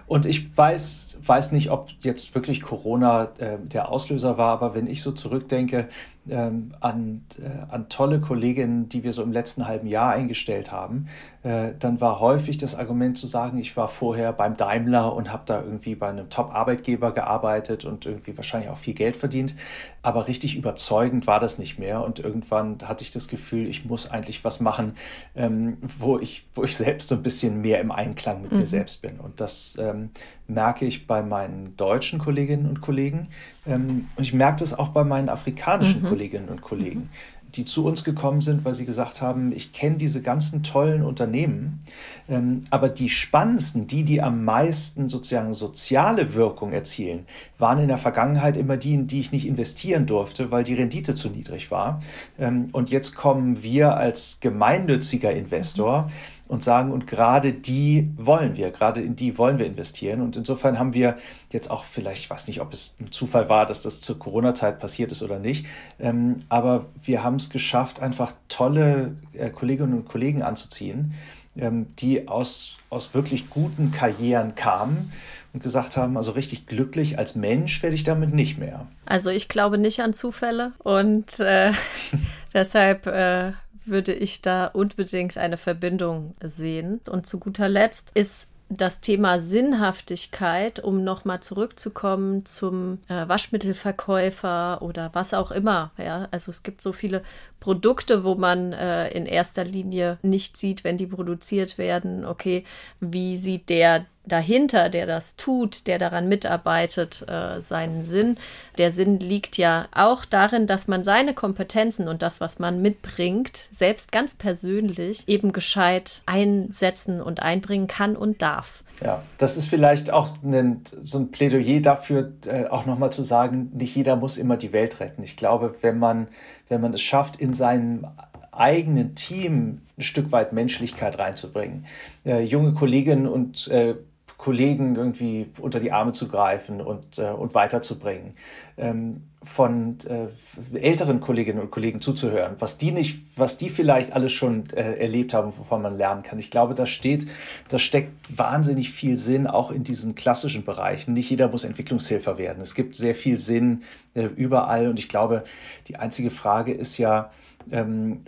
und 0.07 0.25
ich 0.25 0.55
weiß, 0.55 1.19
weiß 1.25 1.51
nicht, 1.51 1.71
ob 1.71 1.89
jetzt 2.01 2.35
wirklich 2.35 2.61
Corona 2.61 3.29
äh, 3.37 3.57
der 3.59 3.89
Auslöser 3.89 4.37
war, 4.37 4.49
aber 4.49 4.75
wenn 4.75 4.87
ich 4.87 5.01
so 5.01 5.11
zurückdenke, 5.11 5.89
ähm, 6.29 6.73
an, 6.79 7.25
äh, 7.37 7.73
an 7.73 7.89
tolle 7.89 8.21
Kolleginnen, 8.21 8.87
die 8.87 9.03
wir 9.03 9.11
so 9.11 9.23
im 9.23 9.33
letzten 9.33 9.67
halben 9.67 9.87
Jahr 9.87 10.13
eingestellt 10.13 10.71
haben, 10.71 11.07
äh, 11.43 11.73
dann 11.77 11.99
war 11.99 12.21
häufig 12.21 12.57
das 12.57 12.75
Argument 12.75 13.17
zu 13.17 13.27
sagen, 13.27 13.57
ich 13.57 13.75
war 13.75 13.89
vorher 13.89 14.31
beim 14.31 14.55
Daimler 14.55 15.13
und 15.13 15.33
habe 15.33 15.43
da 15.45 15.61
irgendwie 15.61 15.95
bei 15.95 16.07
einem 16.07 16.29
Top-Arbeitgeber 16.29 17.11
gearbeitet 17.11 17.83
und 17.83 18.05
irgendwie 18.05 18.37
wahrscheinlich 18.37 18.69
auch 18.69 18.77
viel 18.77 18.93
Geld 18.93 19.17
verdient. 19.17 19.55
Aber 20.01 20.27
richtig 20.27 20.55
überzeugend 20.55 21.27
war 21.27 21.41
das 21.41 21.57
nicht 21.57 21.77
mehr. 21.77 22.01
Und 22.03 22.19
irgendwann 22.19 22.77
hatte 22.85 23.03
ich 23.03 23.11
das 23.11 23.27
Gefühl, 23.27 23.67
ich 23.67 23.83
muss 23.83 24.09
eigentlich 24.09 24.45
was 24.45 24.61
machen, 24.61 24.93
ähm, 25.35 25.77
wo, 25.99 26.19
ich, 26.19 26.47
wo 26.55 26.63
ich 26.63 26.77
selbst 26.77 27.09
so 27.09 27.15
ein 27.15 27.23
bisschen 27.23 27.61
mehr 27.61 27.81
im 27.81 27.91
Einklang 27.91 28.41
mit 28.41 28.53
mhm. 28.53 28.59
mir 28.59 28.65
selbst 28.65 29.01
bin. 29.01 29.19
Und 29.19 29.41
das 29.41 29.62
ähm, 29.79 30.09
merke 30.47 30.85
ich 30.85 31.07
bei 31.07 31.23
meinen 31.23 31.75
deutschen 31.77 32.19
Kolleginnen 32.19 32.67
und 32.67 32.81
Kollegen. 32.81 33.29
Ähm, 33.65 34.07
und 34.15 34.23
ich 34.23 34.33
merke 34.33 34.59
das 34.59 34.77
auch 34.77 34.89
bei 34.89 35.03
meinen 35.03 35.29
afrikanischen 35.29 36.03
mhm. 36.03 36.07
Kolleginnen 36.07 36.49
und 36.49 36.61
Kollegen. 36.61 37.01
Mhm 37.01 37.09
die 37.55 37.65
zu 37.65 37.85
uns 37.85 38.03
gekommen 38.03 38.41
sind, 38.41 38.65
weil 38.65 38.73
sie 38.73 38.85
gesagt 38.85 39.21
haben, 39.21 39.51
ich 39.51 39.73
kenne 39.73 39.97
diese 39.97 40.21
ganzen 40.21 40.63
tollen 40.63 41.03
Unternehmen, 41.03 41.79
ähm, 42.27 42.65
aber 42.69 42.89
die 42.89 43.09
spannendsten, 43.09 43.87
die, 43.87 44.03
die 44.03 44.21
am 44.21 44.43
meisten 44.43 45.07
sozusagen 45.07 45.53
soziale 45.53 46.33
Wirkung 46.33 46.71
erzielen, 46.71 47.25
waren 47.59 47.79
in 47.79 47.87
der 47.87 47.97
Vergangenheit 47.97 48.57
immer 48.57 48.77
die, 48.77 48.95
in 48.95 49.07
die 49.07 49.19
ich 49.19 49.31
nicht 49.31 49.45
investieren 49.45 50.05
durfte, 50.05 50.51
weil 50.51 50.63
die 50.63 50.73
Rendite 50.73 51.13
zu 51.13 51.29
niedrig 51.29 51.69
war. 51.69 52.01
Ähm, 52.39 52.69
und 52.71 52.89
jetzt 52.89 53.15
kommen 53.15 53.61
wir 53.61 53.97
als 53.97 54.39
gemeinnütziger 54.39 55.31
Investor 55.31 56.09
und 56.47 56.61
sagen, 56.61 56.91
und 56.91 57.07
gerade 57.07 57.53
die 57.53 58.11
wollen 58.17 58.57
wir, 58.57 58.71
gerade 58.71 59.01
in 59.01 59.15
die 59.15 59.37
wollen 59.37 59.57
wir 59.57 59.65
investieren. 59.65 60.21
Und 60.21 60.35
insofern 60.35 60.77
haben 60.77 60.93
wir 60.93 61.17
jetzt 61.49 61.71
auch 61.71 61.83
vielleicht, 61.83 62.23
ich 62.23 62.29
weiß 62.29 62.47
nicht, 62.47 62.61
ob 62.61 62.73
es 62.73 62.95
ein 62.99 63.11
Zufall 63.11 63.49
war, 63.49 63.65
dass 63.65 63.81
das 63.81 64.01
zur 64.01 64.19
Corona-Zeit 64.19 64.79
passiert 64.79 65.11
ist 65.11 65.23
oder 65.23 65.39
nicht, 65.39 65.65
ähm, 65.99 66.43
aber 66.49 66.85
wir 67.01 67.23
haben 67.23 67.35
es 67.37 67.49
geschafft, 67.49 68.01
einfach 68.01 68.33
tolle 68.49 69.15
äh, 69.33 69.49
Kolleginnen 69.49 69.93
und 69.93 70.05
Kollegen 70.05 70.43
anzuziehen, 70.43 71.13
ähm, 71.55 71.87
die 71.99 72.27
aus, 72.27 72.77
aus 72.89 73.13
wirklich 73.13 73.49
guten 73.49 73.91
Karrieren 73.91 74.55
kamen 74.55 75.11
und 75.53 75.63
gesagt 75.63 75.97
haben, 75.97 76.17
also 76.17 76.31
richtig 76.31 76.65
glücklich 76.65 77.17
als 77.17 77.35
Mensch 77.35 77.81
werde 77.83 77.95
ich 77.95 78.03
damit 78.03 78.33
nicht 78.33 78.57
mehr. 78.57 78.87
Also 79.05 79.29
ich 79.29 79.47
glaube 79.47 79.77
nicht 79.77 80.01
an 80.01 80.13
Zufälle 80.13 80.73
und 80.79 81.39
äh, 81.39 81.71
deshalb 82.53 83.07
äh, 83.07 83.53
würde 83.85 84.13
ich 84.13 84.41
da 84.41 84.67
unbedingt 84.67 85.37
eine 85.37 85.57
Verbindung 85.57 86.33
sehen. 86.41 87.01
Und 87.09 87.25
zu 87.25 87.39
guter 87.39 87.69
Letzt 87.69 88.11
ist 88.13 88.47
das 88.69 89.01
Thema 89.01 89.39
Sinnhaftigkeit, 89.39 90.79
um 90.79 91.03
nochmal 91.03 91.41
zurückzukommen 91.41 92.45
zum 92.45 92.99
äh, 93.07 93.27
Waschmittelverkäufer 93.27 94.81
oder 94.81 95.09
was 95.13 95.33
auch 95.33 95.51
immer. 95.51 95.91
Ja, 95.97 96.27
also 96.31 96.49
es 96.49 96.63
gibt 96.63 96.81
so 96.81 96.91
viele 96.91 97.23
Produkte, 97.59 98.23
wo 98.23 98.35
man 98.35 98.73
äh, 98.73 99.09
in 99.09 99.25
erster 99.25 99.63
Linie 99.63 100.17
nicht 100.21 100.57
sieht, 100.57 100.83
wenn 100.83 100.97
die 100.97 101.07
produziert 101.07 101.77
werden. 101.77 102.25
Okay, 102.25 102.63
wie 102.99 103.37
sieht 103.37 103.69
der 103.69 104.05
dahinter, 104.25 104.89
der 104.89 105.05
das 105.05 105.35
tut, 105.35 105.87
der 105.87 105.97
daran 105.97 106.29
mitarbeitet, 106.29 107.25
äh, 107.27 107.61
seinen 107.61 108.03
Sinn. 108.03 108.37
Der 108.77 108.91
Sinn 108.91 109.19
liegt 109.19 109.57
ja 109.57 109.87
auch 109.93 110.25
darin, 110.25 110.67
dass 110.67 110.87
man 110.87 111.03
seine 111.03 111.33
Kompetenzen 111.33 112.07
und 112.07 112.21
das, 112.21 112.39
was 112.39 112.59
man 112.59 112.81
mitbringt, 112.81 113.69
selbst 113.71 114.11
ganz 114.11 114.35
persönlich 114.35 115.27
eben 115.27 115.51
gescheit 115.51 116.23
einsetzen 116.25 117.21
und 117.21 117.41
einbringen 117.41 117.87
kann 117.87 118.15
und 118.15 118.41
darf. 118.41 118.83
Ja, 119.03 119.23
das 119.37 119.57
ist 119.57 119.67
vielleicht 119.67 120.11
auch 120.11 120.29
ein, 120.43 120.81
so 121.01 121.17
ein 121.17 121.31
Plädoyer 121.31 121.81
dafür, 121.81 122.31
äh, 122.45 122.65
auch 122.67 122.85
nochmal 122.85 123.11
zu 123.11 123.23
sagen, 123.23 123.71
nicht 123.73 123.95
jeder 123.95 124.15
muss 124.15 124.37
immer 124.37 124.55
die 124.55 124.71
Welt 124.71 124.99
retten. 124.99 125.23
Ich 125.23 125.35
glaube, 125.35 125.75
wenn 125.81 125.99
man, 125.99 126.29
wenn 126.69 126.79
man 126.79 126.93
es 126.93 127.01
schafft, 127.01 127.35
in 127.37 127.53
seinem 127.53 128.07
eigenen 128.51 129.15
Team 129.15 129.81
ein 129.97 130.01
Stück 130.01 130.31
weit 130.31 130.53
Menschlichkeit 130.53 131.19
reinzubringen, 131.19 131.85
äh, 132.25 132.41
junge 132.41 132.73
Kolleginnen 132.73 133.27
und 133.27 133.67
äh, 133.67 133.95
Kollegen 134.43 134.97
irgendwie 134.97 135.47
unter 135.61 135.79
die 135.79 135.93
Arme 135.93 136.11
zu 136.11 136.27
greifen 136.27 136.81
und, 136.81 137.17
äh, 137.17 137.29
und 137.29 137.55
weiterzubringen, 137.55 138.35
ähm, 138.75 139.21
von 139.41 139.99
äh, 140.05 140.77
älteren 140.77 141.21
Kolleginnen 141.21 141.61
und 141.61 141.71
Kollegen 141.71 142.01
zuzuhören, 142.01 142.57
was 142.59 142.77
die 142.77 142.91
nicht, 142.91 143.21
was 143.37 143.57
die 143.57 143.69
vielleicht 143.69 144.11
alles 144.11 144.33
schon 144.33 144.69
äh, 144.71 144.97
erlebt 144.97 145.33
haben, 145.33 145.53
wovon 145.57 145.81
man 145.81 145.95
lernen 145.95 146.23
kann. 146.23 146.39
Ich 146.39 146.51
glaube, 146.51 146.75
da 146.75 146.85
steht, 146.85 147.25
da 147.69 147.79
steckt 147.79 148.37
wahnsinnig 148.37 148.91
viel 148.91 149.15
Sinn 149.15 149.47
auch 149.47 149.71
in 149.71 149.85
diesen 149.85 150.13
klassischen 150.13 150.65
Bereichen. 150.65 151.13
Nicht 151.13 151.29
jeder 151.29 151.47
muss 151.47 151.63
Entwicklungshelfer 151.63 152.37
werden. 152.37 152.61
Es 152.61 152.75
gibt 152.75 152.97
sehr 152.97 153.15
viel 153.15 153.37
Sinn 153.37 153.83
äh, 154.13 154.25
überall 154.25 154.89
und 154.89 154.99
ich 154.99 155.07
glaube, 155.07 155.45
die 155.87 155.95
einzige 155.95 156.31
Frage 156.31 156.73
ist 156.73 156.97
ja, 156.97 157.31
ähm, 157.71 158.25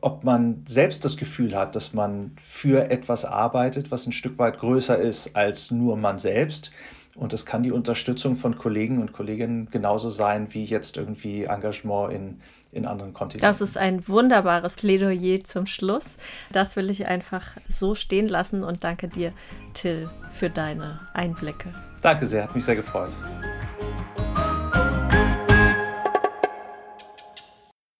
ob 0.00 0.24
man 0.24 0.64
selbst 0.66 1.04
das 1.04 1.16
Gefühl 1.16 1.56
hat, 1.56 1.74
dass 1.74 1.92
man 1.92 2.32
für 2.42 2.90
etwas 2.90 3.24
arbeitet, 3.24 3.90
was 3.90 4.06
ein 4.06 4.12
Stück 4.12 4.38
weit 4.38 4.58
größer 4.58 4.98
ist 4.98 5.36
als 5.36 5.70
nur 5.70 5.96
man 5.96 6.18
selbst, 6.18 6.70
Und 7.16 7.32
es 7.32 7.44
kann 7.44 7.62
die 7.62 7.72
Unterstützung 7.72 8.36
von 8.36 8.56
Kollegen 8.56 9.00
und 9.00 9.12
Kolleginnen 9.12 9.68
genauso 9.70 10.10
sein 10.10 10.54
wie 10.54 10.64
jetzt 10.64 10.96
irgendwie 10.96 11.44
Engagement 11.44 12.12
in, 12.12 12.40
in 12.72 12.86
anderen 12.86 13.12
Kontinenten. 13.12 13.46
Das 13.46 13.60
ist 13.60 13.76
ein 13.76 14.06
wunderbares 14.06 14.76
Plädoyer 14.76 15.40
zum 15.40 15.66
Schluss. 15.66 16.16
Das 16.52 16.76
will 16.76 16.88
ich 16.88 17.06
einfach 17.06 17.56
so 17.68 17.94
stehen 17.94 18.28
lassen 18.28 18.62
und 18.62 18.84
danke 18.84 19.08
dir, 19.08 19.32
Till, 19.74 20.08
für 20.30 20.50
deine 20.50 21.00
Einblicke. 21.12 21.74
Danke 22.00 22.26
sehr, 22.26 22.44
hat 22.44 22.54
mich 22.54 22.64
sehr 22.64 22.76
gefreut. 22.76 23.10